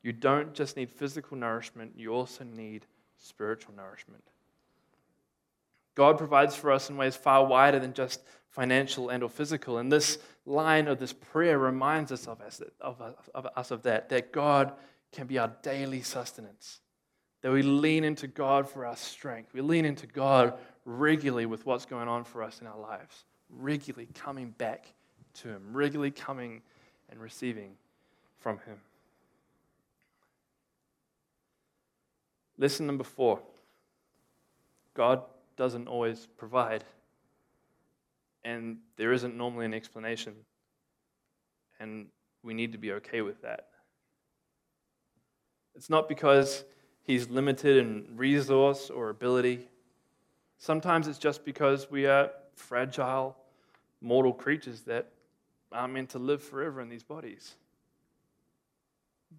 You 0.05 0.13
don't 0.13 0.55
just 0.55 0.77
need 0.77 0.93
physical 0.93 1.37
nourishment, 1.37 1.95
you 1.97 2.11
also 2.11 2.45
need 2.45 2.87
spiritual 3.17 3.75
nourishment. 3.75 4.23
God 5.97 6.19
provides 6.19 6.55
for 6.55 6.71
us 6.71 6.89
in 6.89 6.97
ways 6.97 7.17
far 7.17 7.45
wider 7.45 7.81
than 7.81 7.95
just 7.95 8.23
financial 8.49 9.09
and 9.09 9.25
or 9.25 9.29
physical. 9.29 9.79
And 9.79 9.91
this 9.91 10.19
line 10.47 10.87
of 10.87 11.01
this 11.01 11.13
prayer 11.13 11.59
reminds 11.59 12.13
us 12.13 12.29
of 12.29 12.41
us 12.41 12.63
of, 12.81 13.03
of, 13.35 13.49
us 13.57 13.73
of 13.73 13.83
that, 13.83 14.09
that 14.11 14.33
God 14.33 14.71
can 15.11 15.27
be 15.27 15.37
our 15.37 15.51
daily 15.63 16.03
sustenance. 16.03 16.79
That 17.43 17.51
we 17.51 17.63
lean 17.63 18.05
into 18.05 18.29
God 18.29 18.71
for 18.71 18.87
our 18.87 18.95
strength. 18.95 19.53
We 19.53 19.63
lean 19.63 19.85
into 19.85 20.07
God 20.07 20.55
regularly 20.85 21.47
with 21.47 21.67
what's 21.67 21.87
going 21.87 22.07
on 22.07 22.23
for 22.23 22.45
us 22.45 22.61
in 22.61 22.69
our 22.69 22.79
lives, 22.79 23.25
regularly 23.51 24.09
coming 24.15 24.51
back 24.59 24.87
to 25.41 25.49
Him, 25.49 25.73
regularly 25.73 26.13
coming 26.13 26.63
and 27.11 27.21
receiving 27.21 27.73
from 28.39 28.59
Him. 28.59 28.77
Lesson 32.59 32.87
number 32.87 33.05
four 33.05 33.41
God 34.95 35.23
doesn't 35.57 35.87
always 35.87 36.27
provide, 36.37 36.85
and 38.45 38.79
there 38.97 39.13
isn't 39.13 39.37
normally 39.37 39.67
an 39.67 39.75
explanation, 39.75 40.35
and 41.79 42.07
we 42.43 42.55
need 42.55 42.73
to 42.73 42.79
be 42.79 42.93
okay 42.93 43.23
with 43.23 43.41
that. 43.43 43.69
It's 45.77 45.91
not 45.91 46.09
because 46.09 46.65
He's 47.03 47.31
limited 47.31 47.79
in 47.79 48.05
resource 48.17 48.91
or 48.91 49.09
ability. 49.09 49.67
Sometimes 50.59 51.09
it's 51.09 51.19
just 51.19 51.45
because 51.45 51.91
we 51.91 52.07
are 52.07 52.31
fragile, 52.55 53.37
mortal 54.01 54.33
creatures 54.33 54.83
that 54.83 55.11
are 55.73 55.89
meant 55.89 56.11
to 56.11 56.19
live 56.19 56.43
forever 56.43 56.81
in 56.81 56.89
these 56.89 57.03
bodies. 57.03 57.55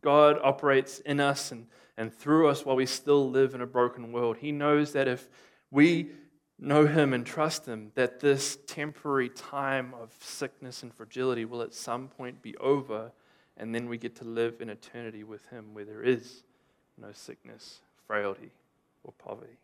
God 0.01 0.37
operates 0.43 0.99
in 0.99 1.19
us 1.19 1.51
and, 1.51 1.67
and 1.97 2.13
through 2.13 2.47
us 2.47 2.65
while 2.65 2.75
we 2.75 2.85
still 2.85 3.29
live 3.29 3.55
in 3.55 3.61
a 3.61 3.67
broken 3.67 4.11
world. 4.11 4.37
He 4.37 4.51
knows 4.51 4.93
that 4.93 5.07
if 5.07 5.27
we 5.71 6.11
know 6.59 6.85
Him 6.85 7.13
and 7.13 7.25
trust 7.25 7.65
Him, 7.65 7.91
that 7.95 8.19
this 8.19 8.57
temporary 8.67 9.29
time 9.29 9.93
of 9.99 10.13
sickness 10.19 10.83
and 10.83 10.93
fragility 10.93 11.45
will 11.45 11.61
at 11.61 11.73
some 11.73 12.07
point 12.07 12.41
be 12.41 12.55
over, 12.57 13.11
and 13.57 13.73
then 13.73 13.89
we 13.89 13.97
get 13.97 14.15
to 14.17 14.23
live 14.23 14.61
in 14.61 14.69
eternity 14.69 15.23
with 15.23 15.45
Him 15.47 15.73
where 15.73 15.85
there 15.85 16.03
is 16.03 16.43
no 16.97 17.11
sickness, 17.11 17.79
frailty, 18.05 18.51
or 19.03 19.13
poverty. 19.13 19.57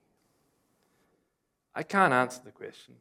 I 1.75 1.84
can't 1.84 2.13
answer 2.13 2.41
the 2.43 2.51
question 2.51 2.95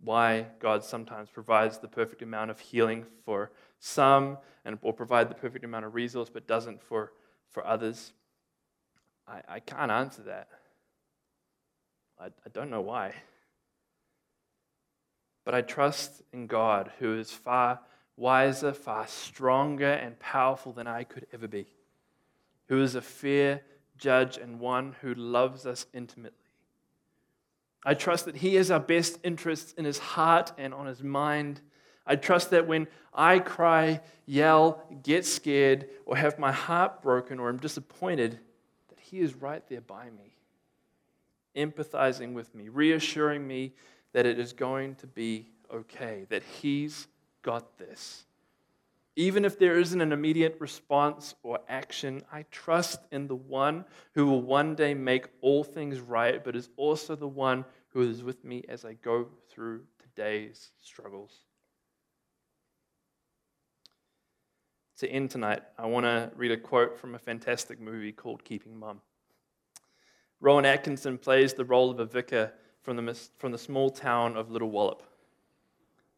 why 0.00 0.46
God 0.60 0.84
sometimes 0.84 1.30
provides 1.30 1.78
the 1.78 1.88
perfect 1.88 2.22
amount 2.22 2.50
of 2.50 2.60
healing 2.60 3.06
for 3.24 3.50
some 3.78 4.38
and 4.64 4.78
or 4.82 4.92
provide 4.92 5.30
the 5.30 5.34
perfect 5.34 5.64
amount 5.64 5.84
of 5.84 5.94
resource 5.94 6.30
but 6.32 6.46
doesn't 6.46 6.82
for, 6.82 7.12
for 7.50 7.66
others. 7.66 8.12
I, 9.26 9.40
I 9.48 9.60
can't 9.60 9.90
answer 9.90 10.22
that. 10.22 10.48
I, 12.18 12.26
I 12.26 12.48
don't 12.52 12.70
know 12.70 12.80
why. 12.80 13.14
But 15.44 15.54
I 15.54 15.60
trust 15.60 16.22
in 16.32 16.46
God, 16.46 16.90
who 16.98 17.18
is 17.18 17.30
far 17.30 17.80
wiser, 18.16 18.72
far 18.72 19.06
stronger, 19.06 19.92
and 19.92 20.18
powerful 20.18 20.72
than 20.72 20.86
I 20.86 21.04
could 21.04 21.26
ever 21.32 21.48
be, 21.48 21.66
who 22.68 22.82
is 22.82 22.94
a 22.94 23.02
fair 23.02 23.62
judge 23.98 24.38
and 24.38 24.60
one 24.60 24.96
who 25.02 25.14
loves 25.14 25.66
us 25.66 25.86
intimately. 25.92 26.38
I 27.84 27.94
trust 27.94 28.24
that 28.24 28.36
He 28.36 28.54
has 28.54 28.70
our 28.70 28.80
best 28.80 29.18
interests 29.22 29.72
in 29.74 29.84
His 29.84 29.98
heart 29.98 30.52
and 30.56 30.72
on 30.72 30.86
His 30.86 31.02
mind. 31.02 31.60
I 32.06 32.16
trust 32.16 32.50
that 32.50 32.66
when 32.66 32.86
I 33.12 33.38
cry, 33.38 34.00
yell, 34.26 34.82
get 35.02 35.24
scared, 35.24 35.88
or 36.06 36.16
have 36.16 36.38
my 36.38 36.52
heart 36.52 37.02
broken, 37.02 37.38
or 37.38 37.48
am 37.48 37.58
disappointed, 37.58 38.38
that 38.88 39.00
He 39.00 39.20
is 39.20 39.34
right 39.34 39.66
there 39.68 39.80
by 39.80 40.10
me, 40.10 40.34
empathizing 41.56 42.32
with 42.32 42.54
me, 42.54 42.68
reassuring 42.68 43.46
me 43.46 43.72
that 44.12 44.26
it 44.26 44.38
is 44.38 44.52
going 44.52 44.94
to 44.96 45.06
be 45.06 45.48
okay, 45.72 46.26
that 46.30 46.42
He's 46.42 47.06
got 47.42 47.78
this. 47.78 48.24
Even 49.16 49.44
if 49.44 49.58
there 49.58 49.78
isn't 49.78 50.00
an 50.00 50.12
immediate 50.12 50.56
response 50.58 51.34
or 51.44 51.60
action, 51.68 52.22
I 52.32 52.44
trust 52.50 53.00
in 53.12 53.28
the 53.28 53.36
one 53.36 53.84
who 54.14 54.26
will 54.26 54.42
one 54.42 54.74
day 54.74 54.92
make 54.92 55.26
all 55.40 55.62
things 55.62 56.00
right, 56.00 56.42
but 56.42 56.56
is 56.56 56.68
also 56.76 57.14
the 57.14 57.28
one 57.28 57.64
who 57.90 58.02
is 58.02 58.24
with 58.24 58.44
me 58.44 58.64
as 58.68 58.84
I 58.84 58.94
go 58.94 59.28
through 59.48 59.82
today's 60.02 60.72
struggles. 60.80 61.44
To 64.98 65.08
end 65.08 65.30
tonight, 65.30 65.62
I 65.78 65.86
want 65.86 66.04
to 66.04 66.32
read 66.34 66.50
a 66.50 66.56
quote 66.56 66.98
from 66.98 67.14
a 67.14 67.18
fantastic 67.18 67.80
movie 67.80 68.12
called 68.12 68.44
Keeping 68.44 68.76
Mum. 68.76 69.00
Rowan 70.40 70.64
Atkinson 70.64 71.18
plays 71.18 71.54
the 71.54 71.64
role 71.64 71.90
of 71.90 72.00
a 72.00 72.04
vicar 72.04 72.52
from 72.82 72.96
the, 72.96 73.14
from 73.38 73.52
the 73.52 73.58
small 73.58 73.90
town 73.90 74.36
of 74.36 74.50
Little 74.50 74.70
Wallop. 74.70 75.02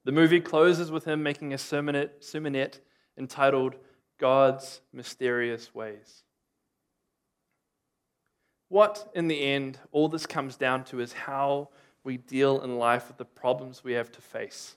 The 0.04 0.12
movie 0.12 0.40
closes 0.40 0.90
with 0.90 1.04
him 1.04 1.22
making 1.22 1.52
a 1.52 1.56
sermonette, 1.56 2.20
sermonette 2.20 2.80
entitled 3.18 3.76
God's 4.18 4.81
Mysterious 4.92 5.74
Ways. 5.74 6.22
What, 8.68 9.11
in 9.14 9.29
the 9.29 9.40
end, 9.40 9.79
all 9.92 10.09
this 10.09 10.26
comes 10.26 10.57
down 10.57 10.85
to 10.85 11.00
is 11.00 11.12
how 11.12 11.68
we 12.02 12.16
deal 12.16 12.62
in 12.62 12.79
life 12.79 13.09
with 13.09 13.16
the 13.16 13.24
problems 13.24 13.85
we 13.85 13.92
have 13.92 14.11
to 14.12 14.20
face. 14.20 14.76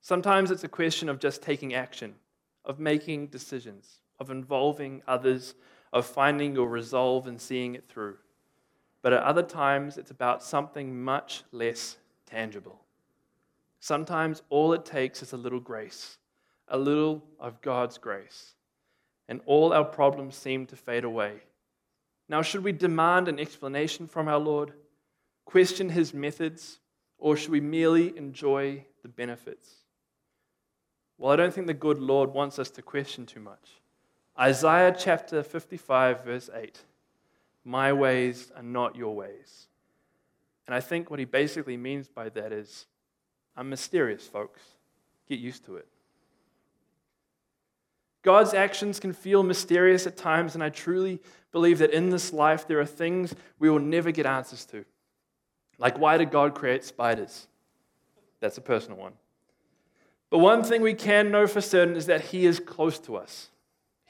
Sometimes 0.00 0.50
it's 0.50 0.64
a 0.64 0.68
question 0.68 1.08
of 1.08 1.20
just 1.20 1.42
taking 1.42 1.74
action, 1.74 2.14
of 2.64 2.80
making 2.80 3.28
decisions, 3.28 4.00
of 4.18 4.30
involving 4.30 5.02
others, 5.06 5.54
of 5.92 6.06
finding 6.06 6.54
your 6.54 6.68
resolve 6.68 7.26
and 7.26 7.40
seeing 7.40 7.74
it 7.74 7.88
through. 7.88 8.16
But 9.02 9.12
at 9.12 9.22
other 9.22 9.42
times, 9.42 9.98
it's 9.98 10.10
about 10.10 10.42
something 10.42 11.02
much 11.02 11.42
less 11.52 11.96
tangible. 12.26 12.80
Sometimes 13.80 14.42
all 14.48 14.72
it 14.72 14.84
takes 14.84 15.22
is 15.22 15.32
a 15.32 15.36
little 15.36 15.60
grace, 15.60 16.18
a 16.68 16.78
little 16.78 17.22
of 17.38 17.60
God's 17.60 17.98
grace, 17.98 18.54
and 19.28 19.40
all 19.46 19.72
our 19.72 19.84
problems 19.84 20.36
seem 20.36 20.66
to 20.66 20.76
fade 20.76 21.04
away. 21.04 21.42
Now, 22.28 22.42
should 22.42 22.64
we 22.64 22.72
demand 22.72 23.28
an 23.28 23.38
explanation 23.38 24.06
from 24.06 24.28
our 24.28 24.38
Lord, 24.38 24.72
question 25.44 25.90
his 25.90 26.14
methods, 26.14 26.78
or 27.18 27.36
should 27.36 27.50
we 27.50 27.60
merely 27.60 28.16
enjoy 28.16 28.84
the 29.02 29.08
benefits? 29.08 29.74
Well, 31.18 31.32
I 31.32 31.36
don't 31.36 31.52
think 31.52 31.66
the 31.66 31.74
good 31.74 32.00
Lord 32.00 32.32
wants 32.32 32.58
us 32.58 32.70
to 32.70 32.82
question 32.82 33.26
too 33.26 33.40
much. 33.40 33.80
Isaiah 34.38 34.94
chapter 34.96 35.42
55, 35.42 36.24
verse 36.24 36.50
8 36.52 36.80
My 37.64 37.92
ways 37.92 38.50
are 38.56 38.62
not 38.62 38.96
your 38.96 39.14
ways. 39.14 39.68
And 40.66 40.74
I 40.74 40.80
think 40.80 41.10
what 41.10 41.18
he 41.18 41.24
basically 41.24 41.76
means 41.76 42.08
by 42.08 42.28
that 42.30 42.52
is 42.52 42.86
I'm 43.56 43.68
mysterious, 43.68 44.26
folks. 44.26 44.62
Get 45.28 45.38
used 45.38 45.64
to 45.66 45.76
it. 45.76 45.86
God's 48.22 48.54
actions 48.54 49.00
can 49.00 49.12
feel 49.12 49.42
mysterious 49.42 50.06
at 50.06 50.16
times, 50.16 50.54
and 50.54 50.62
I 50.62 50.68
truly 50.68 51.20
believe 51.50 51.78
that 51.78 51.90
in 51.90 52.10
this 52.10 52.32
life 52.32 52.66
there 52.66 52.80
are 52.80 52.86
things 52.86 53.34
we 53.58 53.68
will 53.68 53.80
never 53.80 54.10
get 54.10 54.26
answers 54.26 54.64
to. 54.66 54.84
Like, 55.78 55.98
why 55.98 56.16
did 56.16 56.30
God 56.30 56.54
create 56.54 56.84
spiders? 56.84 57.48
That's 58.40 58.58
a 58.58 58.62
personal 58.62 58.98
one. 58.98 59.12
But 60.30 60.38
one 60.38 60.62
thing 60.62 60.82
we 60.82 60.94
can 60.94 61.30
know 61.30 61.46
for 61.46 61.60
certain 61.60 61.96
is 61.96 62.06
that 62.06 62.20
He 62.22 62.46
is 62.46 62.60
close 62.60 62.98
to 63.00 63.16
us. 63.16 63.50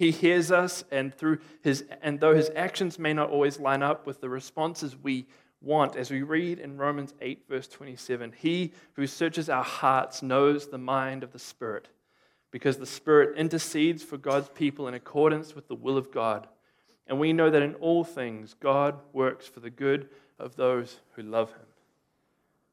He 0.02 0.10
hears 0.10 0.50
us, 0.50 0.84
and 0.90 1.14
through 1.14 1.38
his, 1.62 1.84
and 2.02 2.18
though 2.18 2.34
his 2.34 2.50
actions 2.56 2.98
may 2.98 3.12
not 3.12 3.30
always 3.30 3.60
line 3.60 3.82
up 3.82 4.06
with 4.06 4.20
the 4.20 4.28
responses 4.28 4.96
we 4.96 5.26
want, 5.60 5.94
as 5.94 6.10
we 6.10 6.22
read 6.22 6.58
in 6.58 6.76
Romans 6.76 7.14
8, 7.20 7.44
verse 7.48 7.68
27, 7.68 8.32
he 8.36 8.72
who 8.94 9.06
searches 9.06 9.48
our 9.48 9.62
hearts 9.62 10.20
knows 10.20 10.66
the 10.66 10.78
mind 10.78 11.22
of 11.22 11.32
the 11.32 11.38
Spirit, 11.38 11.88
because 12.52 12.76
the 12.76 12.86
Spirit 12.86 13.36
intercedes 13.36 14.04
for 14.04 14.18
God's 14.18 14.50
people 14.50 14.86
in 14.86 14.94
accordance 14.94 15.56
with 15.56 15.66
the 15.66 15.74
will 15.74 15.96
of 15.96 16.12
God. 16.12 16.46
And 17.08 17.18
we 17.18 17.32
know 17.32 17.50
that 17.50 17.62
in 17.62 17.74
all 17.76 18.04
things, 18.04 18.54
God 18.60 19.00
works 19.12 19.48
for 19.48 19.58
the 19.58 19.70
good 19.70 20.08
of 20.38 20.54
those 20.54 21.00
who 21.16 21.22
love 21.22 21.50
him, 21.50 21.66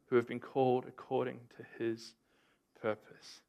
who 0.07 0.17
have 0.17 0.27
been 0.27 0.39
called 0.39 0.85
according 0.87 1.39
to 1.57 1.83
his 1.83 2.13
purpose. 2.81 3.41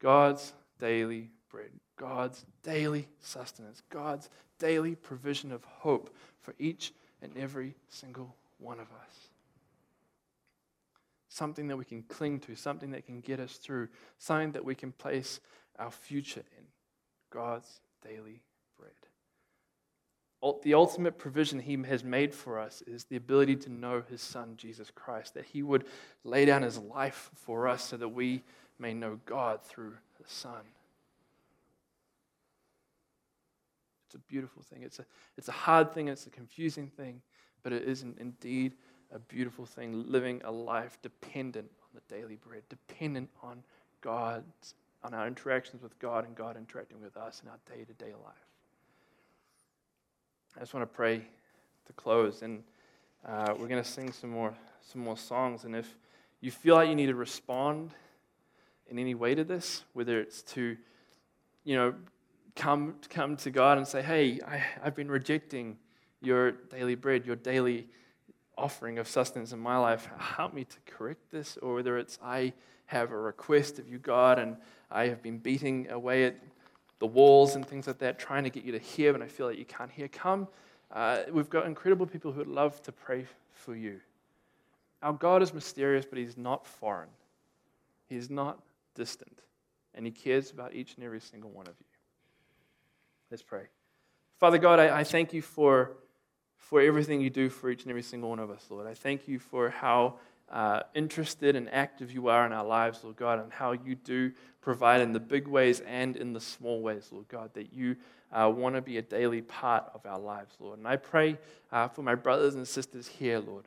God's 0.00 0.54
daily 0.78 1.30
bread, 1.50 1.70
God's 1.96 2.46
daily 2.62 3.08
sustenance, 3.20 3.82
God's 3.90 4.30
daily 4.58 4.94
provision 4.94 5.50
of 5.50 5.64
hope 5.64 6.14
for 6.40 6.54
each 6.58 6.92
and 7.20 7.36
every 7.36 7.74
single 7.88 8.36
one 8.58 8.78
of 8.78 8.86
us. 8.86 9.33
Something 11.34 11.66
that 11.66 11.76
we 11.76 11.84
can 11.84 12.04
cling 12.04 12.38
to, 12.40 12.54
something 12.54 12.92
that 12.92 13.06
can 13.06 13.18
get 13.18 13.40
us 13.40 13.54
through, 13.56 13.88
something 14.18 14.52
that 14.52 14.64
we 14.64 14.76
can 14.76 14.92
place 14.92 15.40
our 15.80 15.90
future 15.90 16.44
in. 16.56 16.64
God's 17.28 17.80
daily 18.06 18.40
bread. 18.78 18.92
The 20.62 20.74
ultimate 20.74 21.18
provision 21.18 21.58
He 21.58 21.76
has 21.88 22.04
made 22.04 22.32
for 22.32 22.60
us 22.60 22.84
is 22.86 23.02
the 23.06 23.16
ability 23.16 23.56
to 23.56 23.72
know 23.72 24.04
His 24.08 24.22
Son, 24.22 24.54
Jesus 24.56 24.92
Christ, 24.94 25.34
that 25.34 25.46
He 25.46 25.64
would 25.64 25.86
lay 26.22 26.44
down 26.44 26.62
His 26.62 26.78
life 26.78 27.32
for 27.34 27.66
us 27.66 27.82
so 27.82 27.96
that 27.96 28.10
we 28.10 28.44
may 28.78 28.94
know 28.94 29.18
God 29.26 29.60
through 29.60 29.94
the 30.22 30.28
Son. 30.28 30.62
It's 34.06 34.14
a 34.14 34.18
beautiful 34.18 34.62
thing. 34.62 34.84
It's 34.84 35.00
a, 35.00 35.04
it's 35.36 35.48
a 35.48 35.52
hard 35.52 35.92
thing, 35.92 36.06
it's 36.06 36.28
a 36.28 36.30
confusing 36.30 36.86
thing, 36.86 37.22
but 37.64 37.72
it 37.72 37.82
is 37.88 38.02
indeed 38.02 38.76
a 39.14 39.18
beautiful 39.18 39.64
thing, 39.64 40.04
living 40.08 40.42
a 40.44 40.50
life 40.50 40.98
dependent 41.00 41.70
on 41.82 41.88
the 41.94 42.14
daily 42.14 42.36
bread, 42.36 42.62
dependent 42.68 43.30
on 43.42 43.62
God's, 44.00 44.74
on 45.02 45.14
our 45.14 45.26
interactions 45.26 45.82
with 45.82 45.98
God 45.98 46.26
and 46.26 46.34
God 46.34 46.56
interacting 46.56 47.00
with 47.00 47.16
us 47.16 47.40
in 47.42 47.48
our 47.48 47.58
day 47.66 47.84
to 47.84 47.92
day 47.94 48.12
life. 48.24 48.34
I 50.56 50.60
just 50.60 50.74
want 50.74 50.82
to 50.82 50.94
pray 50.94 51.22
to 51.86 51.92
close, 51.94 52.42
and 52.42 52.62
uh, 53.26 53.54
we're 53.58 53.68
going 53.68 53.82
to 53.82 53.88
sing 53.88 54.12
some 54.12 54.30
more, 54.30 54.54
some 54.82 55.00
more 55.00 55.16
songs. 55.16 55.64
And 55.64 55.74
if 55.74 55.96
you 56.40 56.50
feel 56.50 56.74
like 56.74 56.88
you 56.88 56.94
need 56.94 57.06
to 57.06 57.14
respond 57.14 57.90
in 58.88 58.98
any 58.98 59.14
way 59.14 59.34
to 59.34 59.44
this, 59.44 59.84
whether 59.94 60.20
it's 60.20 60.42
to, 60.42 60.76
you 61.64 61.76
know, 61.76 61.94
come, 62.54 62.96
come 63.10 63.36
to 63.38 63.50
God 63.50 63.78
and 63.78 63.86
say, 63.86 64.02
hey, 64.02 64.40
I, 64.46 64.62
I've 64.82 64.94
been 64.94 65.10
rejecting 65.10 65.78
your 66.20 66.52
daily 66.52 66.94
bread, 66.94 67.26
your 67.26 67.36
daily 67.36 67.88
offering 68.56 68.98
of 68.98 69.08
sustenance 69.08 69.52
in 69.52 69.58
my 69.58 69.76
life. 69.76 70.08
Help 70.18 70.54
me 70.54 70.64
to 70.64 70.76
correct 70.86 71.30
this. 71.30 71.56
Or 71.62 71.74
whether 71.74 71.98
it's 71.98 72.18
I 72.22 72.52
have 72.86 73.10
a 73.10 73.18
request 73.18 73.78
of 73.78 73.88
you, 73.88 73.98
God, 73.98 74.38
and 74.38 74.56
I 74.90 75.08
have 75.08 75.22
been 75.22 75.38
beating 75.38 75.90
away 75.90 76.24
at 76.24 76.36
the 76.98 77.06
walls 77.06 77.56
and 77.56 77.66
things 77.66 77.86
like 77.86 77.98
that, 77.98 78.18
trying 78.18 78.44
to 78.44 78.50
get 78.50 78.64
you 78.64 78.72
to 78.72 78.78
hear, 78.78 79.14
and 79.14 79.22
I 79.22 79.26
feel 79.26 79.46
like 79.46 79.58
you 79.58 79.64
can't 79.64 79.90
hear. 79.90 80.08
Come. 80.08 80.48
Uh, 80.92 81.22
we've 81.32 81.50
got 81.50 81.66
incredible 81.66 82.06
people 82.06 82.32
who 82.32 82.38
would 82.38 82.46
love 82.46 82.80
to 82.82 82.92
pray 82.92 83.26
for 83.52 83.74
you. 83.74 84.00
Our 85.02 85.12
God 85.12 85.42
is 85.42 85.52
mysterious, 85.52 86.06
but 86.06 86.18
He's 86.18 86.36
not 86.36 86.66
foreign. 86.66 87.08
He's 88.08 88.30
not 88.30 88.60
distant. 88.94 89.40
And 89.94 90.06
He 90.06 90.12
cares 90.12 90.50
about 90.50 90.74
each 90.74 90.94
and 90.94 91.04
every 91.04 91.20
single 91.20 91.50
one 91.50 91.66
of 91.66 91.74
you. 91.78 91.86
Let's 93.30 93.42
pray. 93.42 93.64
Father 94.38 94.58
God, 94.58 94.78
I, 94.78 95.00
I 95.00 95.04
thank 95.04 95.32
you 95.32 95.42
for, 95.42 95.92
for 96.64 96.80
everything 96.80 97.20
you 97.20 97.30
do 97.30 97.50
for 97.50 97.70
each 97.70 97.82
and 97.82 97.90
every 97.90 98.02
single 98.02 98.30
one 98.30 98.38
of 98.38 98.50
us, 98.50 98.64
Lord. 98.70 98.86
I 98.86 98.94
thank 98.94 99.28
you 99.28 99.38
for 99.38 99.68
how 99.68 100.14
uh, 100.50 100.80
interested 100.94 101.56
and 101.56 101.68
active 101.70 102.10
you 102.10 102.28
are 102.28 102.46
in 102.46 102.52
our 102.52 102.64
lives, 102.64 103.04
Lord 103.04 103.16
God, 103.16 103.38
and 103.38 103.52
how 103.52 103.72
you 103.72 103.94
do 103.94 104.32
provide 104.62 105.02
in 105.02 105.12
the 105.12 105.20
big 105.20 105.46
ways 105.46 105.80
and 105.80 106.16
in 106.16 106.32
the 106.32 106.40
small 106.40 106.80
ways, 106.80 107.10
Lord 107.12 107.28
God, 107.28 107.50
that 107.52 107.74
you 107.74 107.96
uh, 108.32 108.50
want 108.54 108.76
to 108.76 108.80
be 108.80 108.96
a 108.96 109.02
daily 109.02 109.42
part 109.42 109.84
of 109.94 110.06
our 110.06 110.18
lives, 110.18 110.54
Lord. 110.58 110.78
And 110.78 110.88
I 110.88 110.96
pray 110.96 111.38
uh, 111.70 111.88
for 111.88 112.02
my 112.02 112.14
brothers 112.14 112.54
and 112.54 112.66
sisters 112.66 113.06
here, 113.06 113.40
Lord, 113.40 113.66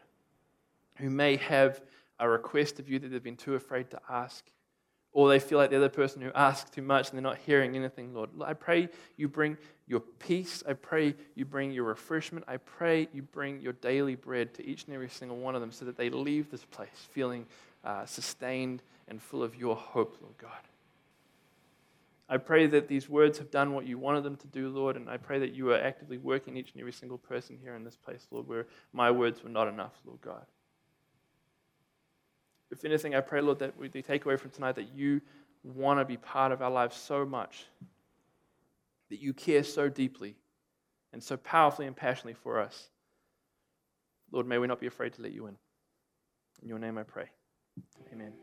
who 0.96 1.12
may 1.12 1.36
have 1.36 1.82
a 2.20 2.28
request 2.28 2.80
of 2.80 2.90
you 2.90 2.98
that 2.98 3.10
they've 3.10 3.22
been 3.22 3.38
too 3.38 3.54
afraid 3.54 3.92
to 3.92 4.00
ask, 4.10 4.44
or 5.18 5.30
they 5.30 5.40
feel 5.40 5.58
like 5.58 5.72
they're 5.72 5.80
the 5.80 5.90
person 5.90 6.22
who 6.22 6.30
asks 6.36 6.70
too 6.70 6.84
much 6.84 7.10
and 7.10 7.18
they're 7.18 7.24
not 7.24 7.40
hearing 7.40 7.76
anything, 7.76 8.14
Lord. 8.14 8.30
I 8.46 8.54
pray 8.54 8.88
you 9.16 9.28
bring 9.28 9.58
your 9.88 10.00
peace. 10.00 10.62
I 10.70 10.74
pray 10.74 11.16
you 11.34 11.44
bring 11.44 11.72
your 11.72 11.86
refreshment. 11.86 12.46
I 12.48 12.58
pray 12.58 13.08
you 13.12 13.24
bring 13.24 13.60
your 13.60 13.74
daily 13.74 14.14
bread 14.14 14.54
to 14.54 14.64
each 14.64 14.86
and 14.86 14.94
every 14.94 15.10
single 15.10 15.38
one 15.38 15.56
of 15.56 15.62
them 15.62 15.72
so 15.72 15.86
that 15.86 15.98
they 15.98 16.12
leave 16.12 16.52
this 16.52 16.64
place 16.66 17.08
feeling 17.10 17.48
uh, 17.84 18.06
sustained 18.06 18.84
and 19.08 19.20
full 19.20 19.42
of 19.42 19.56
your 19.56 19.76
hope, 19.76 20.20
Lord 20.22 20.38
God. 20.38 20.52
I 22.30 22.38
pray 22.38 22.68
that 22.68 22.88
these 22.88 23.10
words 23.10 23.40
have 23.40 23.50
done 23.50 23.74
what 23.74 23.88
you 23.88 23.98
wanted 23.98 24.24
them 24.24 24.36
to 24.36 24.48
do, 24.48 24.70
Lord, 24.70 24.98
and 24.98 25.10
I 25.10 25.18
pray 25.18 25.40
that 25.40 25.52
you 25.52 25.72
are 25.72 25.80
actively 25.80 26.20
working 26.20 26.58
each 26.58 26.74
and 26.74 26.80
every 26.80 26.94
single 26.94 27.18
person 27.18 27.58
here 27.60 27.74
in 27.74 27.84
this 27.84 27.96
place, 27.96 28.28
Lord, 28.30 28.48
where 28.48 28.68
my 28.94 29.10
words 29.10 29.44
were 29.44 29.50
not 29.50 29.68
enough, 29.68 29.94
Lord 30.06 30.22
God. 30.22 30.46
If 32.72 32.84
anything, 32.84 33.16
I 33.16 33.22
pray, 33.22 33.42
Lord, 33.42 33.60
that 33.60 33.78
we 33.78 33.90
take 33.90 34.26
away 34.26 34.36
from 34.36 34.52
tonight 34.52 34.76
that 34.76 34.94
you 34.94 35.22
want 35.64 36.00
to 36.00 36.06
be 36.06 36.18
part 36.18 36.52
of 36.52 36.62
our 36.62 36.72
lives 36.72 36.96
so 36.96 37.26
much, 37.26 37.66
that 39.10 39.22
you 39.22 39.34
care 39.34 39.64
so 39.64 39.90
deeply 39.90 40.36
and 41.14 41.24
so 41.24 41.38
powerfully 41.38 41.88
and 41.88 41.96
passionately 41.96 42.34
for 42.34 42.60
us. 42.60 42.90
Lord, 44.32 44.48
may 44.48 44.58
we 44.58 44.68
not 44.68 44.80
be 44.80 44.88
afraid 44.88 45.14
to 45.14 45.22
let 45.22 45.32
you 45.32 45.48
in. 45.48 45.58
In 46.62 46.68
your 46.68 46.80
name 46.80 46.98
I 46.98 47.04
pray. 47.04 47.30
Amen. 48.12 48.34